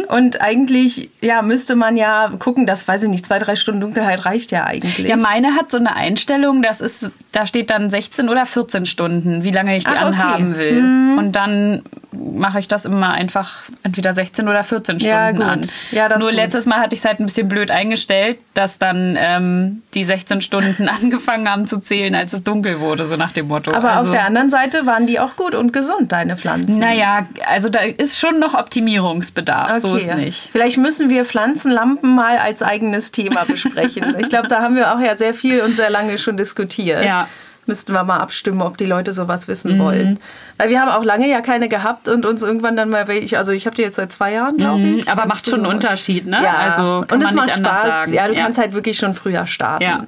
Und 0.08 0.40
eigentlich, 0.40 1.10
ja, 1.22 1.42
müsste 1.42 1.76
man 1.76 1.98
ja 1.98 2.30
gucken, 2.38 2.68
dass, 2.68 2.88
weiß 2.88 3.04
ich 3.04 3.10
nicht, 3.10 3.26
zwei, 3.26 3.40
drei 3.40 3.56
Stunden 3.56 3.82
Dunkelheit 3.82 4.26
reicht 4.26 4.52
ja 4.52 4.66
eigentlich. 4.66 5.08
ja, 5.08 5.18
meine 5.18 5.56
hat 5.56 5.72
so 5.72 5.78
eine 5.78 5.96
Einstellung, 5.96 6.62
das 6.62 6.82
ist, 6.82 7.12
da 7.32 7.48
steht 7.48 7.72
dann 7.72 7.90
16 7.90 8.30
oder 8.30 8.46
14 8.46 8.86
Stunden, 8.86 9.44
wie 9.44 9.52
lange 9.52 9.76
ich 9.76 9.86
die 9.86 9.90
Ach, 9.90 10.04
okay. 10.04 10.12
Mhm. 10.12 10.20
anhaben 10.22 10.58
will. 10.58 11.16
Und 11.18 11.32
dann 11.36 11.82
mache 12.18 12.60
ich 12.60 12.68
das 12.68 12.86
immer 12.86 13.12
einfach 13.12 13.64
entweder 13.84 14.14
16 14.14 14.48
oder 14.48 14.64
14 14.64 15.00
Stunden 15.00 15.08
Ja, 15.10 15.28
an. 15.28 15.62
Ja, 15.92 16.18
Nur 16.18 16.32
letztes 16.32 16.66
Mal 16.66 16.80
hatte 16.80 16.96
ich 16.96 17.02
es 17.02 17.06
halt 17.06 17.20
ein 17.20 17.26
bisschen 17.26 17.48
blöd 17.48 17.72
eingestellt, 17.72 18.38
dass 18.54 18.78
dann 18.78 19.16
ähm, 19.18 19.82
die 19.94 20.04
16 20.04 20.42
Stunden 20.42 20.90
angefangen 21.02 21.50
haben 21.50 21.66
zu 21.66 21.80
zählen, 21.80 22.16
als 22.16 22.34
es 22.34 22.44
dunkel 22.44 22.80
wurde, 22.80 23.06
so 23.06 23.16
nach 23.16 23.32
dem 23.32 23.48
Motto. 23.48 23.72
aber 23.72 23.92
also, 23.94 24.06
auf 24.08 24.12
der 24.12 24.26
anderen 24.26 24.50
Seite 24.50 24.86
waren 24.86 25.08
die 25.08 25.20
auch 25.20 25.36
gut 25.36 25.56
und 25.56 25.74
gesund, 25.74 26.12
deine 26.12 26.38
Pflanzen. 26.38 26.80
Naja, 26.80 27.28
also 27.50 27.70
da 27.70 27.80
ist 27.80 28.20
schon 28.20 28.40
noch 28.40 28.54
Optimierungsbedarf, 28.54 29.80
so 29.80 29.96
ist 29.96 30.14
nicht. 30.16 30.50
Vielleicht 30.52 30.78
müssen 30.78 31.10
wir 31.10 31.26
Pflanzenlampen 31.26 32.16
mal 32.16 32.38
als 32.38 32.62
eigenes 32.62 33.12
Thema 33.12 33.46
besprechen. 33.46 34.16
ich 34.20 34.30
glaube, 34.30 34.48
da 34.48 34.62
haben 34.62 34.76
wir 34.76 34.96
auch 34.96 35.00
ja 35.00 35.18
sehr 35.18 35.34
viel 35.34 35.62
und 35.62 35.76
sehr 35.76 35.90
lange 35.90 36.18
schon 36.18 36.38
diskutiert. 36.38 37.04
Ja. 37.04 37.28
Mhm. 37.68 37.72
Müssten 37.72 37.94
wir 37.94 38.04
mal 38.04 38.18
abstimmen, 38.18 38.62
ob 38.62 38.78
die 38.78 38.86
Leute 38.86 39.14
sowas 39.14 39.48
wissen 39.48 39.78
wollen. 39.78 40.20
Weil 40.58 40.70
wir 40.70 40.80
haben 40.82 40.90
auch 40.90 41.04
lange 41.04 41.30
ja 41.30 41.42
keine 41.42 41.68
gehabt 41.70 42.08
und 42.10 42.26
uns 42.26 42.42
irgendwann 42.42 42.76
dann 42.76 42.90
mal 42.90 43.08
welche, 43.08 43.38
also 43.38 43.52
ich 43.52 43.66
habe 43.66 43.76
die 43.76 43.82
jetzt 43.82 43.96
seit 43.98 44.12
zwei 44.12 44.34
Jahren, 44.34 44.58
glaube 44.58 44.82
ich. 44.82 45.06
Mhm. 45.06 45.12
Aber 45.12 45.26
macht 45.26 45.46
schon 45.50 45.60
einen 45.66 45.74
Unterschied, 45.74 46.26
ne? 46.26 46.40
Ja, 46.42 46.56
Also 46.56 47.06
kann 47.06 47.18
und 47.22 47.24
man 47.26 47.38
es 47.40 47.46
nicht 47.48 47.62
macht 47.62 47.80
Spaß. 47.82 47.94
sagen. 47.94 48.14
Ja, 48.14 48.28
du 48.28 48.34
kannst 48.36 48.58
halt 48.58 48.74
wirklich 48.74 48.98
schon 48.98 49.14
früher 49.14 49.46
starten. 49.48 49.84
Ja. 49.84 50.06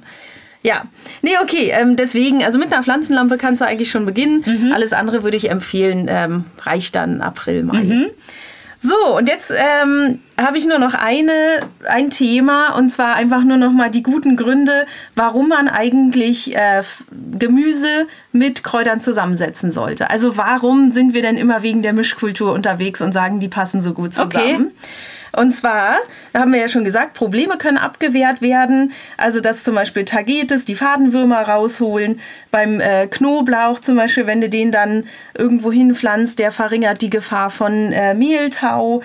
Ja, 0.62 0.82
nee, 1.22 1.30
okay, 1.42 1.70
ähm, 1.72 1.96
deswegen, 1.96 2.44
also 2.44 2.58
mit 2.58 2.70
einer 2.70 2.82
Pflanzenlampe 2.82 3.38
kannst 3.38 3.62
du 3.62 3.66
eigentlich 3.66 3.90
schon 3.90 4.04
beginnen. 4.04 4.42
Mhm. 4.44 4.72
Alles 4.74 4.92
andere 4.92 5.22
würde 5.22 5.38
ich 5.38 5.50
empfehlen, 5.50 6.06
ähm, 6.10 6.44
reicht 6.62 6.94
dann 6.96 7.22
April, 7.22 7.62
Mai. 7.62 8.10
So, 8.82 9.14
und 9.14 9.28
jetzt 9.28 9.52
ähm, 9.54 10.20
habe 10.40 10.56
ich 10.56 10.66
nur 10.66 10.78
noch 10.78 10.94
eine, 10.94 11.60
ein 11.86 12.08
Thema 12.08 12.74
und 12.76 12.88
zwar 12.88 13.14
einfach 13.14 13.44
nur 13.44 13.58
noch 13.58 13.72
mal 13.72 13.90
die 13.90 14.02
guten 14.02 14.38
Gründe, 14.38 14.86
warum 15.14 15.50
man 15.50 15.68
eigentlich 15.68 16.56
äh, 16.56 16.82
Gemüse 17.38 18.06
mit 18.32 18.64
Kräutern 18.64 19.02
zusammensetzen 19.02 19.70
sollte. 19.70 20.08
Also 20.08 20.38
warum 20.38 20.92
sind 20.92 21.12
wir 21.12 21.20
denn 21.20 21.36
immer 21.36 21.62
wegen 21.62 21.82
der 21.82 21.92
Mischkultur 21.92 22.54
unterwegs 22.54 23.02
und 23.02 23.12
sagen, 23.12 23.38
die 23.38 23.48
passen 23.48 23.82
so 23.82 23.92
gut 23.92 24.14
zusammen? 24.14 24.68
Okay. 24.68 24.70
Und 25.32 25.52
zwar, 25.52 25.96
da 26.32 26.40
haben 26.40 26.52
wir 26.52 26.60
ja 26.60 26.68
schon 26.68 26.84
gesagt, 26.84 27.14
Probleme 27.14 27.56
können 27.56 27.78
abgewehrt 27.78 28.42
werden. 28.42 28.92
Also, 29.16 29.40
dass 29.40 29.62
zum 29.62 29.74
Beispiel 29.74 30.04
Tagetes 30.04 30.64
die 30.64 30.74
Fadenwürmer 30.74 31.42
rausholen. 31.42 32.20
Beim 32.50 32.80
äh, 32.80 33.06
Knoblauch 33.06 33.78
zum 33.78 33.96
Beispiel, 33.96 34.26
wenn 34.26 34.40
du 34.40 34.48
den 34.48 34.72
dann 34.72 35.04
irgendwo 35.38 35.70
hinpflanzt, 35.70 36.38
der 36.40 36.50
verringert 36.50 37.00
die 37.00 37.10
Gefahr 37.10 37.48
von 37.50 37.92
äh, 37.92 38.12
Mehltau 38.14 39.02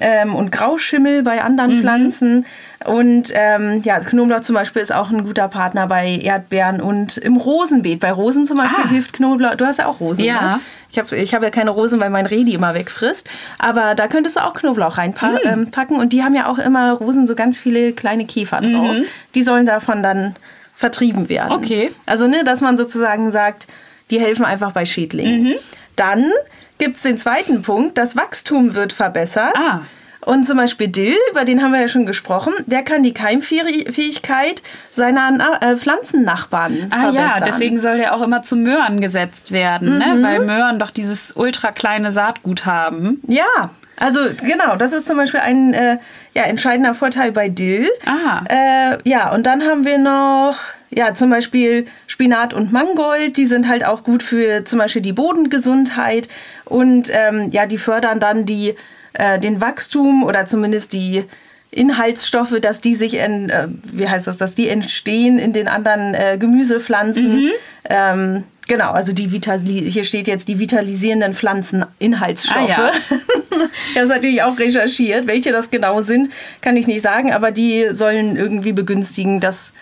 ähm, 0.00 0.34
und 0.34 0.50
Grauschimmel 0.50 1.22
bei 1.22 1.42
anderen 1.42 1.76
Pflanzen. 1.78 2.46
Und 2.86 3.32
ähm, 3.34 3.82
ja, 3.84 3.98
Knoblauch 4.00 4.40
zum 4.40 4.54
Beispiel 4.54 4.80
ist 4.80 4.94
auch 4.94 5.10
ein 5.10 5.24
guter 5.24 5.48
Partner 5.48 5.86
bei 5.88 6.08
Erdbeeren 6.22 6.80
und 6.80 7.18
im 7.18 7.36
Rosenbeet. 7.36 8.00
Bei 8.00 8.12
Rosen 8.12 8.46
zum 8.46 8.56
Beispiel 8.56 8.84
Ah. 8.84 8.88
hilft 8.88 9.12
Knoblauch. 9.14 9.56
Du 9.56 9.66
hast 9.66 9.78
ja 9.78 9.86
auch 9.86 10.00
Rosen, 10.00 10.24
Ja. 10.24 10.40
ne? 10.56 10.60
Ich 10.90 10.98
habe 10.98 11.14
ich 11.16 11.34
hab 11.34 11.42
ja 11.42 11.50
keine 11.50 11.70
Rosen, 11.70 12.00
weil 12.00 12.08
mein 12.10 12.24
Reh 12.26 12.44
die 12.44 12.54
immer 12.54 12.72
wegfrisst. 12.74 13.28
Aber 13.58 13.94
da 13.94 14.06
könntest 14.08 14.36
du 14.36 14.40
auch 14.44 14.54
Knoblauch 14.54 14.96
reinpacken. 14.96 15.40
Ähm, 15.44 15.70
packen. 15.70 15.96
und 15.96 16.14
die 16.14 16.22
haben 16.22 16.34
ja 16.34 16.46
auch 16.46 16.58
immer 16.58 16.92
Rosen 16.92 17.26
so 17.26 17.34
ganz 17.34 17.58
viele 17.58 17.92
kleine 17.92 18.24
Käfer 18.24 18.60
drauf. 18.62 18.96
Die 19.34 19.42
sollen 19.42 19.66
davon 19.66 20.02
dann 20.02 20.34
vertrieben 20.76 21.28
werden. 21.28 21.52
Okay. 21.52 21.90
Also, 22.04 22.28
ne, 22.28 22.44
dass 22.44 22.60
man 22.60 22.76
sozusagen 22.76 23.32
sagt, 23.32 23.66
die 24.10 24.20
helfen 24.20 24.44
einfach 24.44 24.72
bei 24.72 24.86
Schädlingen. 24.86 25.56
Dann 25.96 26.30
gibt 26.78 26.96
es 26.96 27.02
den 27.02 27.18
zweiten 27.18 27.62
Punkt, 27.62 27.98
das 27.98 28.14
Wachstum 28.14 28.74
wird 28.74 28.92
verbessert. 28.92 29.56
Ah. 29.56 29.80
Und 30.20 30.44
zum 30.44 30.56
Beispiel 30.56 30.88
Dill, 30.88 31.14
über 31.30 31.44
den 31.44 31.62
haben 31.62 31.72
wir 31.72 31.80
ja 31.80 31.88
schon 31.88 32.04
gesprochen, 32.04 32.52
der 32.66 32.82
kann 32.82 33.04
die 33.04 33.14
Keimfähigkeit 33.14 34.60
seiner 34.90 35.30
Na 35.30 35.62
äh, 35.62 35.76
Pflanzennachbarn 35.76 36.88
Ah 36.90 37.02
verbessern. 37.02 37.30
ja, 37.38 37.46
deswegen 37.46 37.78
soll 37.78 37.98
der 37.98 38.14
auch 38.14 38.22
immer 38.22 38.42
zu 38.42 38.56
Möhren 38.56 39.00
gesetzt 39.00 39.52
werden, 39.52 39.98
ne? 39.98 40.18
weil 40.22 40.40
Möhren 40.40 40.80
doch 40.80 40.90
dieses 40.90 41.32
ultra 41.36 41.70
kleine 41.70 42.10
Saatgut 42.10 42.66
haben. 42.66 43.22
Ja, 43.28 43.70
also 43.96 44.20
genau, 44.42 44.76
das 44.76 44.92
ist 44.92 45.06
zum 45.06 45.16
Beispiel 45.16 45.40
ein 45.40 45.72
äh, 45.72 45.98
ja, 46.34 46.42
entscheidender 46.44 46.94
Vorteil 46.94 47.32
bei 47.32 47.48
Dill. 47.48 47.88
Ah. 48.04 48.42
Äh, 48.48 48.98
ja, 49.08 49.32
und 49.32 49.46
dann 49.46 49.62
haben 49.62 49.84
wir 49.84 49.98
noch, 49.98 50.58
ja, 50.90 51.14
zum 51.14 51.30
Beispiel 51.30 51.86
Spinat 52.06 52.52
und 52.52 52.72
Mangold, 52.72 53.36
die 53.36 53.46
sind 53.46 53.68
halt 53.68 53.84
auch 53.84 54.04
gut 54.04 54.22
für 54.22 54.64
zum 54.64 54.78
Beispiel 54.78 55.02
die 55.02 55.12
Bodengesundheit 55.12 56.28
und 56.64 57.10
ähm, 57.12 57.48
ja, 57.50 57.66
die 57.66 57.78
fördern 57.78 58.20
dann 58.20 58.44
die, 58.44 58.74
äh, 59.14 59.38
den 59.38 59.60
Wachstum 59.60 60.24
oder 60.24 60.44
zumindest 60.46 60.92
die 60.92 61.24
Inhaltsstoffe, 61.70 62.58
dass 62.60 62.80
die 62.80 62.94
sich, 62.94 63.14
in, 63.14 63.50
äh, 63.50 63.68
wie 63.92 64.08
heißt 64.08 64.26
das, 64.26 64.36
dass 64.36 64.54
die 64.54 64.68
entstehen 64.68 65.38
in 65.38 65.52
den 65.52 65.68
anderen 65.68 66.14
äh, 66.14 66.38
Gemüsepflanzen. 66.38 67.50
Ähm, 67.88 68.44
genau, 68.66 68.92
also 68.92 69.12
die 69.12 69.30
Vitali 69.30 69.90
hier 69.90 70.04
steht 70.04 70.26
jetzt 70.26 70.48
die 70.48 70.58
vitalisierenden 70.58 71.34
Pflanzeninhaltsstoffe. 71.34 72.56
Ah, 72.56 72.66
ja. 72.66 72.90
ich 73.92 73.98
habe 73.98 74.08
natürlich 74.08 74.42
auch 74.42 74.58
recherchiert. 74.58 75.26
Welche 75.26 75.52
das 75.52 75.70
genau 75.70 76.00
sind, 76.00 76.30
kann 76.60 76.76
ich 76.76 76.86
nicht 76.86 77.02
sagen, 77.02 77.32
aber 77.32 77.50
die 77.50 77.88
sollen 77.92 78.36
irgendwie 78.36 78.72
begünstigen, 78.72 79.40
dass 79.40 79.72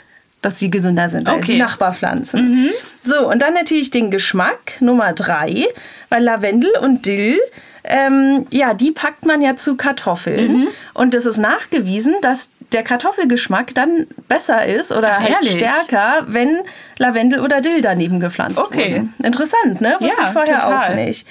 dass 0.42 0.58
sie 0.58 0.70
gesünder 0.70 1.08
sind 1.08 1.26
als 1.26 1.46
die 1.46 1.52
Okay. 1.52 1.58
Nachbarpflanzen. 1.62 2.70
So, 3.02 3.26
und 3.30 3.40
dann 3.40 3.54
natürlich 3.54 3.90
den 3.90 4.10
Geschmack, 4.10 4.74
Nummer 4.80 5.14
drei, 5.14 5.64
weil 6.10 6.22
Lavendel 6.22 6.70
und 6.82 7.06
Dill, 7.06 7.38
ähm, 7.82 8.46
ja, 8.50 8.74
die 8.74 8.92
packt 8.92 9.24
man 9.24 9.40
ja 9.40 9.56
zu 9.56 9.74
Kartoffeln. 9.76 10.68
Und 10.92 11.14
es 11.14 11.24
ist 11.24 11.38
nachgewiesen, 11.38 12.16
dass 12.20 12.50
der 12.72 12.82
Kartoffelgeschmack 12.82 13.74
dann 13.74 14.06
besser 14.28 14.66
ist 14.66 14.92
oder 14.92 15.18
halt 15.18 15.30
herrlich. 15.32 15.52
stärker, 15.52 16.24
wenn 16.26 16.58
Lavendel 16.98 17.40
oder 17.40 17.62
Dill 17.62 17.80
daneben 17.80 18.20
gepflanzt 18.20 18.58
Okay. 18.58 18.96
wurden. 18.96 19.14
Interessant, 19.22 19.80
ne? 19.80 19.96
Wusste 19.98 20.20
Ja, 20.22 20.28
ich 20.28 20.32
vorher 20.34 20.60
total. 20.60 20.90
auch 20.92 20.94
nicht. 20.94 21.26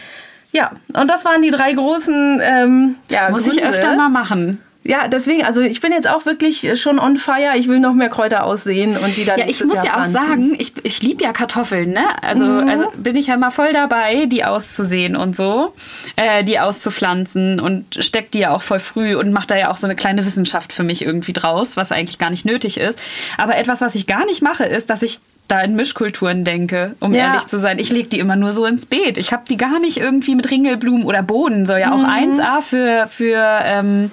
Ja, 0.54 0.72
und 0.94 1.10
das 1.10 1.26
waren 1.26 1.42
die 1.42 1.50
drei 1.52 1.74
großen 1.74 2.40
ähm, 2.42 2.96
ja, 3.10 3.24
Das 3.24 3.32
muss 3.32 3.48
ich 3.48 3.54
Gründe. 3.62 3.70
öfter 3.70 3.96
mal 3.96 4.10
machen. 4.10 4.62
Ja, 4.86 5.08
deswegen, 5.08 5.46
also 5.46 5.62
ich 5.62 5.80
bin 5.80 5.94
jetzt 5.94 6.10
auch 6.10 6.26
wirklich 6.26 6.78
schon 6.80 7.00
on 7.00 7.16
fire. 7.16 7.54
Ich 7.56 7.70
will 7.70 7.80
noch 7.80 7.94
mehr 7.94 8.10
Kräuter 8.10 8.44
aussehen 8.44 8.98
und 8.98 9.16
die 9.16 9.24
dann 9.24 9.40
Ja, 9.40 9.46
ich 9.48 9.64
muss 9.64 9.76
Jahr 9.76 9.86
ja 9.86 9.92
auch 9.94 9.96
pflanzen. 10.04 10.14
sagen, 10.14 10.56
ich, 10.60 10.74
ich 10.84 11.02
liebe 11.02 11.24
ja 11.24 11.32
Kartoffeln, 11.32 11.92
ne? 11.94 12.04
Also, 12.22 12.44
Mhm. 12.44 12.68
also 12.70 12.92
bin 12.98 13.16
ich 13.16 13.28
ja 13.28 13.38
mal 13.38 13.50
voll 13.50 13.72
dabei, 13.72 14.26
die 14.26 14.44
auszusehen 14.44 15.16
und 15.16 15.38
so, 15.38 15.74
äh, 16.18 16.44
die 16.44 16.60
auszupflanzen 16.60 17.62
und 17.62 17.96
steck 18.04 18.32
die 18.32 18.40
ja 18.40 18.52
auch 18.52 18.62
voll 18.62 18.80
früh 18.80 19.16
und 19.16 19.32
mache 19.32 19.48
da 19.48 19.56
ja 19.56 19.72
auch 19.72 19.78
so 19.78 19.88
eine 19.88 19.96
kleine 19.96 20.26
Wissenschaft 20.26 20.74
für 20.74 20.84
mich 20.84 21.02
irgendwie 21.06 21.32
draus, 21.34 21.78
was 21.78 21.94
eigentlich 21.94 22.20
gar 22.20 22.30
nicht 22.30 22.44
nötig 22.46 22.78
ist. 22.78 23.00
Aber 23.38 23.56
etwas, 23.56 23.80
was 23.80 23.96
ich 23.96 24.06
gar 24.06 24.26
nicht 24.26 24.42
mache, 24.42 24.66
ist, 24.66 24.90
dass 24.90 25.02
ich 25.02 25.20
da 25.54 25.62
in 25.62 25.76
Mischkulturen 25.76 26.44
denke, 26.44 26.96
um 27.00 27.14
Ja. 27.14 27.28
ehrlich 27.28 27.46
zu 27.48 27.60
sein. 27.60 27.78
Ich 27.80 27.90
lege 27.92 28.10
die 28.10 28.20
immer 28.20 28.36
nur 28.36 28.52
so 28.54 28.66
ins 28.66 28.86
Beet. 28.88 29.18
Ich 29.18 29.32
habe 29.32 29.44
die 29.48 29.58
gar 29.58 29.80
nicht 29.80 29.98
irgendwie 29.98 30.34
mit 30.36 30.50
Ringelblumen 30.50 31.04
oder 31.04 31.22
Bohnen. 31.22 31.66
Soll 31.66 31.80
ja 31.80 31.88
Mhm. 31.88 31.94
auch 31.94 32.08
1A 32.08 32.62
für, 32.62 33.08
für 33.08 33.38
ähm, 33.64 34.12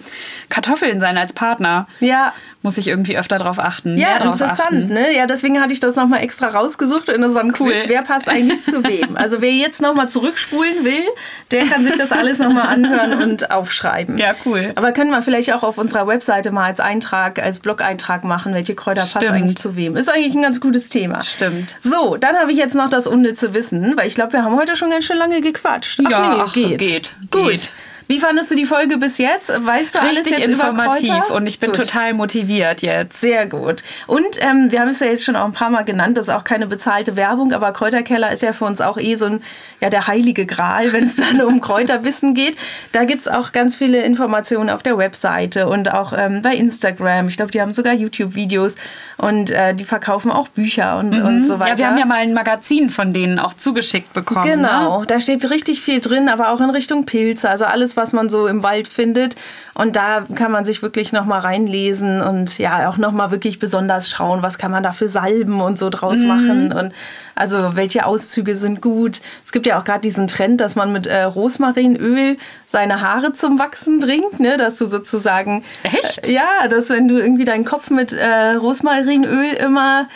Kartoffeln 0.50 1.00
sein 1.00 1.16
als 1.16 1.32
Partner. 1.32 1.86
Ja, 2.00 2.32
Muss 2.62 2.76
ich 2.76 2.88
irgendwie 2.88 3.16
öfter 3.16 3.38
drauf 3.38 3.58
achten. 3.58 3.96
ja 3.96 4.18
drauf 4.18 4.34
interessant, 4.34 4.60
achten. 4.84 4.86
ne? 4.92 5.14
Ja, 5.16 5.26
deswegen 5.26 5.62
hatte 5.62 5.72
ich 5.72 5.80
das 5.80 5.96
nochmal 5.96 6.20
extra 6.22 6.48
rausgesucht 6.48 7.08
in 7.08 7.24
unserem 7.24 7.54
Cool. 7.58 7.70
Quiz. 7.72 7.84
Wer 7.86 8.02
passt 8.02 8.28
eigentlich 8.28 8.62
zu 8.62 8.84
wem? 8.84 9.16
Also 9.16 9.40
wer 9.40 9.50
jetzt 9.50 9.80
nochmal 9.80 10.10
zurückspulen 10.10 10.84
will, 10.84 11.04
der 11.52 11.64
kann 11.64 11.84
sich 11.84 11.94
das 11.96 12.12
alles 12.12 12.38
nochmal 12.38 12.66
anhören 12.66 13.22
und 13.22 13.50
aufschreiben. 13.50 14.18
Ja, 14.18 14.34
cool. 14.44 14.72
Aber 14.76 14.92
können 14.92 15.10
wir 15.10 15.22
vielleicht 15.22 15.52
auch 15.54 15.62
auf 15.62 15.78
unserer 15.78 16.06
Webseite 16.06 16.50
mal 16.50 16.66
als 16.66 16.80
Eintrag, 16.80 17.38
als 17.42 17.60
Blog-Eintrag 17.60 18.24
machen, 18.24 18.52
welche 18.52 18.74
Kräuter 18.74 19.00
passen 19.00 19.20
Stimmt. 19.20 19.32
eigentlich 19.32 19.56
zu 19.56 19.74
wem. 19.76 19.96
Ist 19.96 20.10
eigentlich 20.12 20.34
ein 20.34 20.42
ganz 20.42 20.60
gutes 20.60 20.90
Thema. 20.90 21.22
Stimmt. 21.22 21.76
So, 21.82 22.16
dann 22.18 22.36
habe 22.36 22.52
ich 22.52 22.58
jetzt 22.58 22.74
noch 22.74 22.90
das 22.90 23.06
unnütze 23.06 23.54
Wissen, 23.54 23.94
weil 23.96 24.06
ich 24.06 24.14
glaube, 24.14 24.34
wir 24.34 24.44
haben 24.44 24.56
heute 24.56 24.76
schon 24.76 24.90
ganz 24.90 25.04
schön 25.06 25.16
lange 25.16 25.40
gequatscht. 25.40 26.00
Ach, 26.04 26.10
Ja, 26.10 26.34
nee, 26.34 26.42
ach, 26.44 26.52
geht. 26.52 26.78
geht, 26.78 27.14
Gut. 27.30 27.48
geht. 27.52 27.72
Wie 28.10 28.18
fandest 28.18 28.50
du 28.50 28.56
die 28.56 28.64
Folge 28.64 28.98
bis 28.98 29.18
jetzt? 29.18 29.50
Weißt 29.50 29.94
du 29.94 30.00
alles 30.00 30.26
Richtig 30.26 30.38
jetzt 30.38 30.48
informativ 30.48 31.30
und 31.30 31.46
ich 31.46 31.60
bin 31.60 31.70
Gut. 31.70 31.84
total 31.84 32.12
motiviert 32.12 32.82
jetzt. 32.82 33.20
Sehr 33.20 33.46
gut. 33.46 33.84
Und 34.08 34.26
ähm, 34.40 34.72
wir 34.72 34.80
haben 34.80 34.88
es 34.88 34.98
ja 34.98 35.06
jetzt 35.06 35.24
schon 35.24 35.36
auch 35.36 35.44
ein 35.44 35.52
paar 35.52 35.70
Mal 35.70 35.84
genannt, 35.84 36.18
das 36.18 36.26
ist 36.26 36.34
auch 36.34 36.42
keine 36.42 36.66
bezahlte 36.66 37.14
Werbung, 37.14 37.52
aber 37.52 37.70
Kräuterkeller 37.70 38.32
ist 38.32 38.42
ja 38.42 38.52
für 38.52 38.64
uns 38.64 38.80
auch 38.80 38.98
eh 38.98 39.14
so 39.14 39.26
ein, 39.26 39.44
ja, 39.80 39.90
der 39.90 40.08
heilige 40.08 40.44
Gral, 40.44 40.92
wenn 40.92 41.04
es 41.04 41.14
dann 41.14 41.40
um 41.40 41.60
Kräuterwissen 41.60 42.34
geht. 42.34 42.56
Da 42.90 43.04
gibt 43.04 43.20
es 43.20 43.28
auch 43.28 43.52
ganz 43.52 43.76
viele 43.76 44.02
Informationen 44.02 44.70
auf 44.70 44.82
der 44.82 44.98
Webseite 44.98 45.68
und 45.68 45.94
auch 45.94 46.12
ähm, 46.12 46.42
bei 46.42 46.56
Instagram. 46.56 47.28
Ich 47.28 47.36
glaube, 47.36 47.52
die 47.52 47.60
haben 47.60 47.72
sogar 47.72 47.94
YouTube-Videos 47.94 48.74
und 49.18 49.52
äh, 49.52 49.72
die 49.72 49.84
verkaufen 49.84 50.32
auch 50.32 50.48
Bücher 50.48 50.98
und, 50.98 51.14
und 51.14 51.44
so 51.44 51.60
weiter. 51.60 51.74
Mhm. 51.74 51.78
Ja, 51.78 51.78
wir 51.78 51.86
haben 51.86 51.98
ja 51.98 52.06
mal 52.06 52.16
ein 52.16 52.34
Magazin 52.34 52.90
von 52.90 53.12
denen 53.12 53.38
auch 53.38 53.54
zugeschickt 53.54 54.12
bekommen. 54.14 54.48
Ne? 54.48 54.56
Genau, 54.56 55.04
da 55.04 55.20
steht 55.20 55.48
richtig 55.48 55.80
viel 55.80 56.00
drin, 56.00 56.28
aber 56.28 56.50
auch 56.50 56.60
in 56.60 56.70
Richtung 56.70 57.06
Pilze, 57.06 57.48
also 57.48 57.66
alles, 57.66 57.96
was 58.00 58.12
man 58.12 58.28
so 58.28 58.46
im 58.46 58.62
Wald 58.62 58.88
findet. 58.88 59.36
Und 59.74 59.94
da 59.96 60.26
kann 60.34 60.50
man 60.50 60.64
sich 60.64 60.82
wirklich 60.82 61.12
nochmal 61.12 61.40
reinlesen 61.40 62.20
und 62.20 62.58
ja, 62.58 62.88
auch 62.88 62.96
nochmal 62.96 63.30
wirklich 63.30 63.58
besonders 63.58 64.08
schauen, 64.10 64.42
was 64.42 64.58
kann 64.58 64.70
man 64.70 64.82
da 64.82 64.92
für 64.92 65.06
Salben 65.06 65.60
und 65.60 65.78
so 65.78 65.90
draus 65.90 66.22
machen 66.22 66.72
und 66.72 66.92
also 67.34 67.76
welche 67.76 68.04
Auszüge 68.04 68.54
sind 68.54 68.82
gut. 68.82 69.20
Es 69.44 69.52
gibt 69.52 69.66
ja 69.66 69.78
auch 69.78 69.84
gerade 69.84 70.00
diesen 70.00 70.26
Trend, 70.26 70.60
dass 70.60 70.76
man 70.76 70.92
mit 70.92 71.06
äh, 71.06 71.22
Rosmarinöl 71.22 72.36
seine 72.66 73.00
Haare 73.00 73.32
zum 73.32 73.58
Wachsen 73.58 74.00
bringt, 74.00 74.40
ne? 74.40 74.56
dass 74.56 74.76
du 74.78 74.86
sozusagen... 74.86 75.64
Echt? 75.82 76.28
Äh, 76.28 76.32
ja, 76.32 76.68
dass 76.68 76.90
wenn 76.90 77.08
du 77.08 77.18
irgendwie 77.18 77.44
deinen 77.44 77.64
Kopf 77.64 77.90
mit 77.90 78.12
äh, 78.12 78.52
Rosmarinöl 78.52 79.54
immer 79.54 80.08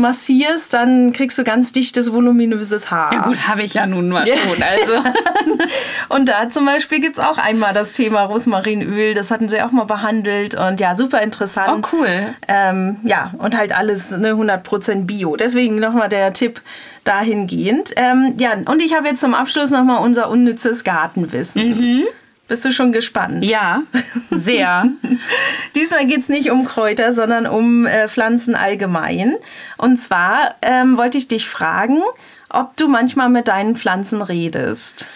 massierst, 0.00 0.72
dann 0.72 1.12
kriegst 1.12 1.38
du 1.38 1.44
ganz 1.44 1.72
dichtes, 1.72 2.12
voluminöses 2.12 2.90
Haar. 2.90 3.12
Ja 3.12 3.22
gut, 3.22 3.46
habe 3.46 3.62
ich 3.62 3.74
ja 3.74 3.86
nun 3.86 4.08
mal 4.08 4.26
schon. 4.26 4.62
Also 4.62 5.08
Und 6.08 6.28
da 6.28 6.48
zum 6.48 6.66
Beispiel 6.66 7.00
gibt 7.00 7.18
es 7.18 7.24
auch 7.24 7.38
einmal 7.38 7.72
das 7.72 7.92
Thema 7.92 8.22
Rosmarinöl, 8.22 9.14
das 9.14 9.30
hatten 9.30 9.48
sie 9.48 9.62
auch 9.62 9.70
mal 9.70 9.84
behandelt 9.84 10.54
und 10.54 10.80
ja, 10.80 10.94
super 10.94 11.22
interessant. 11.22 11.88
Oh, 11.92 11.96
cool. 11.96 12.34
Ähm, 12.48 12.96
ja, 13.04 13.32
und 13.38 13.56
halt 13.56 13.76
alles 13.76 14.10
ne, 14.10 14.32
100% 14.32 15.04
Bio. 15.04 15.36
Deswegen 15.36 15.78
nochmal 15.78 16.08
der 16.08 16.32
Tipp 16.32 16.60
dahingehend. 17.04 17.92
Ähm, 17.96 18.34
ja, 18.38 18.52
und 18.66 18.82
ich 18.82 18.94
habe 18.94 19.08
jetzt 19.08 19.20
zum 19.20 19.34
Abschluss 19.34 19.70
nochmal 19.70 20.02
unser 20.02 20.28
unnützes 20.30 20.84
Gartenwissen. 20.84 22.06
Bist 22.50 22.64
du 22.64 22.72
schon 22.72 22.90
gespannt? 22.90 23.44
Ja, 23.44 23.84
sehr. 24.32 24.88
Diesmal 25.76 26.04
geht 26.06 26.22
es 26.22 26.28
nicht 26.28 26.50
um 26.50 26.64
Kräuter, 26.64 27.12
sondern 27.12 27.46
um 27.46 27.86
äh, 27.86 28.08
Pflanzen 28.08 28.56
allgemein. 28.56 29.36
Und 29.76 29.98
zwar 29.98 30.56
ähm, 30.60 30.96
wollte 30.96 31.16
ich 31.16 31.28
dich 31.28 31.46
fragen, 31.48 32.02
ob 32.48 32.76
du 32.76 32.88
manchmal 32.88 33.28
mit 33.28 33.46
deinen 33.46 33.76
Pflanzen 33.76 34.20
redest. 34.20 35.06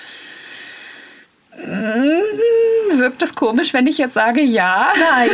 Wirkt 2.93 3.21
es 3.21 3.35
komisch, 3.35 3.75
wenn 3.75 3.89
ich 3.89 3.99
jetzt 3.99 4.15
sage 4.15 4.41
ja? 4.41 4.93
Nein, 4.97 5.31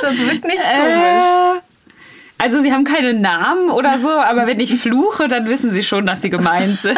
das 0.00 0.18
wirkt 0.18 0.44
nicht 0.44 0.62
komisch. 0.62 1.58
Äh, 1.58 1.67
also 2.38 2.60
sie 2.60 2.72
haben 2.72 2.84
keine 2.84 3.14
Namen 3.14 3.68
oder 3.70 3.98
so, 3.98 4.08
aber 4.10 4.46
wenn 4.46 4.60
ich 4.60 4.80
fluche, 4.80 5.26
dann 5.28 5.48
wissen 5.48 5.70
sie 5.72 5.82
schon, 5.82 6.06
dass 6.06 6.22
sie 6.22 6.30
gemeint 6.30 6.80
sind. 6.80 6.96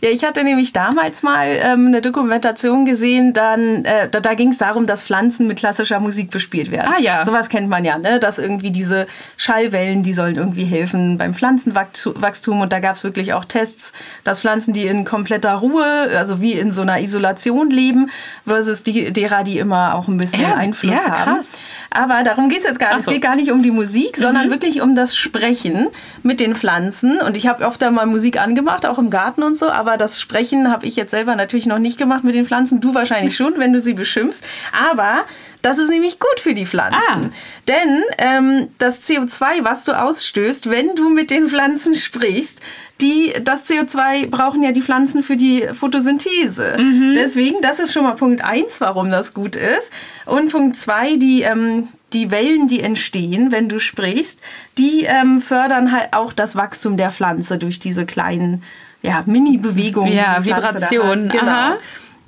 Ja, 0.00 0.10
ich 0.10 0.24
hatte 0.24 0.42
nämlich 0.44 0.72
damals 0.72 1.22
mal 1.22 1.46
ähm, 1.62 1.86
eine 1.86 2.00
Dokumentation 2.00 2.84
gesehen, 2.84 3.32
dann, 3.32 3.84
äh, 3.84 4.08
da, 4.08 4.20
da 4.20 4.34
ging 4.34 4.48
es 4.50 4.58
darum, 4.58 4.86
dass 4.86 5.02
Pflanzen 5.02 5.46
mit 5.46 5.58
klassischer 5.58 6.00
Musik 6.00 6.30
bespielt 6.30 6.70
werden. 6.70 6.92
Ah, 6.96 7.00
ja. 7.00 7.24
Sowas 7.24 7.48
kennt 7.48 7.68
man 7.68 7.84
ja, 7.84 7.98
ne? 7.98 8.18
dass 8.18 8.38
irgendwie 8.38 8.70
diese 8.70 9.06
Schallwellen, 9.36 10.02
die 10.02 10.12
sollen 10.12 10.36
irgendwie 10.36 10.64
helfen 10.64 11.18
beim 11.18 11.34
Pflanzenwachstum. 11.34 12.60
Und 12.60 12.72
da 12.72 12.80
gab 12.80 12.96
es 12.96 13.04
wirklich 13.04 13.32
auch 13.34 13.44
Tests, 13.44 13.92
dass 14.24 14.40
Pflanzen, 14.40 14.72
die 14.74 14.86
in 14.86 15.04
kompletter 15.04 15.54
Ruhe, 15.54 16.10
also 16.16 16.40
wie 16.40 16.52
in 16.54 16.72
so 16.72 16.82
einer 16.82 17.00
Isolation 17.00 17.70
leben, 17.70 18.10
versus 18.46 18.82
die, 18.82 19.12
derer, 19.12 19.44
die 19.44 19.58
immer 19.58 19.94
auch 19.94 20.08
ein 20.08 20.16
bisschen 20.16 20.42
Ja, 20.42 20.54
Einfluss 20.54 21.00
ja, 21.04 21.10
haben. 21.10 21.36
krass. 21.36 21.48
Aber 21.94 22.22
darum 22.22 22.48
geht 22.48 22.60
es 22.60 22.64
jetzt 22.64 22.78
gar 22.78 22.94
nicht. 22.94 23.04
So. 23.04 23.10
Es 23.10 23.14
geht 23.14 23.22
gar 23.22 23.36
nicht 23.36 23.50
um 23.52 23.62
die 23.62 23.70
Musik, 23.70 24.16
Mhm. 24.18 24.22
sondern 24.22 24.50
wirklich 24.50 24.80
um 24.80 24.94
das 24.94 25.16
Sprechen 25.16 25.88
mit 26.22 26.40
den 26.40 26.54
Pflanzen. 26.54 27.20
Und 27.20 27.36
ich 27.36 27.46
habe 27.46 27.66
oft 27.66 27.80
da 27.82 27.90
mal 27.90 28.06
Musik 28.06 28.40
angemacht, 28.40 28.86
auch 28.86 28.98
im 28.98 29.10
Garten 29.10 29.42
und 29.42 29.58
so. 29.58 29.70
Aber 29.70 29.96
das 29.96 30.20
Sprechen 30.20 30.70
habe 30.70 30.86
ich 30.86 30.96
jetzt 30.96 31.10
selber 31.10 31.36
natürlich 31.36 31.66
noch 31.66 31.78
nicht 31.78 31.98
gemacht 31.98 32.24
mit 32.24 32.34
den 32.34 32.46
Pflanzen. 32.46 32.80
Du 32.80 32.94
wahrscheinlich 32.94 33.36
schon, 33.36 33.54
wenn 33.58 33.72
du 33.72 33.80
sie 33.80 33.94
beschimpfst. 33.94 34.42
Aber 34.90 35.22
das 35.62 35.78
ist 35.78 35.90
nämlich 35.90 36.18
gut 36.18 36.40
für 36.40 36.54
die 36.54 36.66
Pflanzen. 36.66 37.00
Ah. 37.08 37.30
Denn 37.68 38.02
ähm, 38.18 38.68
das 38.78 39.08
CO2, 39.08 39.62
was 39.62 39.84
du 39.84 39.92
ausstößt, 39.92 40.68
wenn 40.70 40.94
du 40.96 41.08
mit 41.08 41.30
den 41.30 41.46
Pflanzen 41.48 41.94
sprichst, 41.94 42.60
die, 43.00 43.32
das 43.42 43.68
CO2 43.68 44.28
brauchen 44.28 44.62
ja 44.62 44.72
die 44.72 44.82
Pflanzen 44.82 45.22
für 45.22 45.36
die 45.36 45.66
Photosynthese. 45.72 46.76
Deswegen, 47.14 47.60
das 47.60 47.80
ist 47.80 47.92
schon 47.92 48.04
mal 48.04 48.14
Punkt 48.14 48.44
eins, 48.44 48.80
warum 48.80 49.10
das 49.10 49.34
gut 49.34 49.56
ist. 49.56 49.92
Und 50.26 50.50
Punkt 50.52 50.76
zwei, 50.76 51.16
die, 51.16 51.42
ähm, 51.42 51.88
die 52.12 52.30
Wellen, 52.30 52.68
die 52.68 52.80
entstehen, 52.80 53.50
wenn 53.50 53.68
du 53.68 53.78
sprichst, 53.80 54.40
die 54.78 55.04
ähm, 55.04 55.40
fördern 55.40 55.92
halt 55.92 56.12
auch 56.12 56.32
das 56.32 56.54
Wachstum 56.54 56.96
der 56.96 57.10
Pflanze 57.10 57.58
durch 57.58 57.80
diese 57.80 58.06
kleinen 58.06 58.62
ja, 59.02 59.22
Mini-Bewegungen. 59.26 60.12
Ja, 60.12 60.38
die. 60.38 60.46
Vibrationen, 60.46 61.28
Genau. 61.28 61.42
aha. 61.44 61.76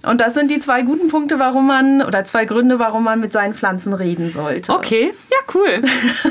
Und 0.06 0.20
das 0.20 0.34
sind 0.34 0.50
die 0.50 0.58
zwei 0.58 0.82
guten 0.82 1.08
Punkte, 1.08 1.38
warum 1.38 1.66
man, 1.66 2.02
oder 2.02 2.24
zwei 2.24 2.44
Gründe, 2.44 2.78
warum 2.78 3.04
man 3.04 3.20
mit 3.20 3.32
seinen 3.32 3.54
Pflanzen 3.54 3.92
reden 3.94 4.30
sollte. 4.30 4.72
Okay, 4.72 5.12
ja, 5.30 5.36
cool. 5.54 5.80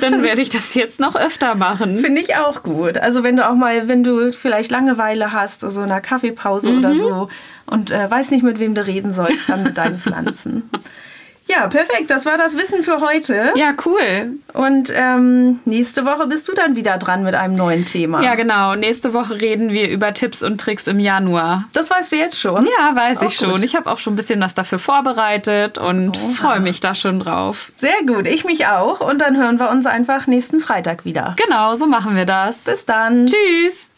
Dann 0.02 0.24
werde 0.24 0.42
ich 0.42 0.50
das 0.50 0.74
jetzt 0.76 1.00
noch 1.00 1.16
öfter 1.16 1.56
machen. 1.56 1.98
Finde 2.04 2.22
ich 2.22 2.36
auch 2.36 2.64
gut. 2.64 2.98
Also 2.98 3.24
wenn 3.24 3.36
du 3.38 3.48
auch 3.50 3.56
mal, 3.56 3.88
wenn 3.88 4.04
du 4.04 4.32
vielleicht 4.34 4.72
Langeweile 4.72 5.32
hast, 5.34 5.62
so 5.62 5.82
einer 5.82 6.02
Kaffeepause 6.02 6.72
Mhm. 6.72 6.78
oder 6.80 6.96
so 6.96 7.28
und 7.66 7.92
äh, 7.92 8.10
weiß 8.10 8.32
nicht, 8.32 8.44
mit 8.44 8.60
wem 8.60 8.76
du 8.76 8.86
reden 8.86 9.14
sollst, 9.14 9.50
dann 9.50 9.64
mit 9.64 9.78
deinen 9.78 9.98
Pflanzen. 10.00 10.70
Ja, 11.47 11.67
perfekt. 11.67 12.10
Das 12.10 12.25
war 12.25 12.38
das 12.38 12.58
Wissen 12.58 12.84
für 12.84 13.01
heute. 13.01 13.51
Ja, 13.56 13.73
cool. 13.86 14.32
Und 14.53 14.91
ähm, 14.95 15.60
nächste 15.65 16.06
Woche 16.06 16.25
bist 16.27 16.47
du 16.47 16.53
dann 16.53 16.75
wieder 16.75 16.97
dran 16.97 17.23
mit 17.23 17.36
einem 17.36 17.56
neuen 17.56 17.86
Thema. 17.86 18.23
Ja, 18.23 18.36
genau. 18.36 18.75
Nächste 18.75 19.13
Woche 19.13 19.39
reden 19.41 19.69
wir 19.71 19.89
über 19.89 20.13
Tipps 20.13 20.41
und 20.41 20.60
Tricks 20.60 20.88
im 20.88 20.99
Januar. 20.99 21.65
Das 21.73 21.89
weißt 21.89 22.12
du 22.12 22.15
jetzt 22.15 22.39
schon? 22.39 22.65
Ja, 22.77 22.95
weiß 22.95 23.19
Auch 23.19 23.23
ich 23.23 23.36
schon. 23.36 23.51
gut. 23.51 23.62
Ich 23.62 23.75
habe 23.75 23.91
auch 23.91 23.99
schon 23.99 24.13
ein 24.13 24.15
bisschen 24.15 24.39
was 24.41 24.53
dafür 24.53 24.79
vorbereitet 24.79 25.77
und 25.77 26.17
freue 26.17 26.60
mich 26.60 26.79
da 26.79 26.95
schon 26.95 27.19
drauf. 27.19 27.71
Sehr 27.75 28.01
gut. 28.08 28.25
Ich 28.25 28.45
mich 28.45 28.67
auch. 28.67 28.99
Und 29.01 29.21
dann 29.21 29.38
hören 29.38 29.60
wir 29.60 29.69
uns 29.69 29.86
einfach 29.86 30.27
nächsten 30.27 30.60
Freitag 30.60 31.06
wieder. 31.06 31.36
Genau, 31.43 31.75
so 31.75 31.88
machen 31.88 32.15
wir 32.15 32.25
das. 32.25 32.63
Bis 32.63 32.86
dann. 32.86 33.27
Tschüss. 33.27 33.89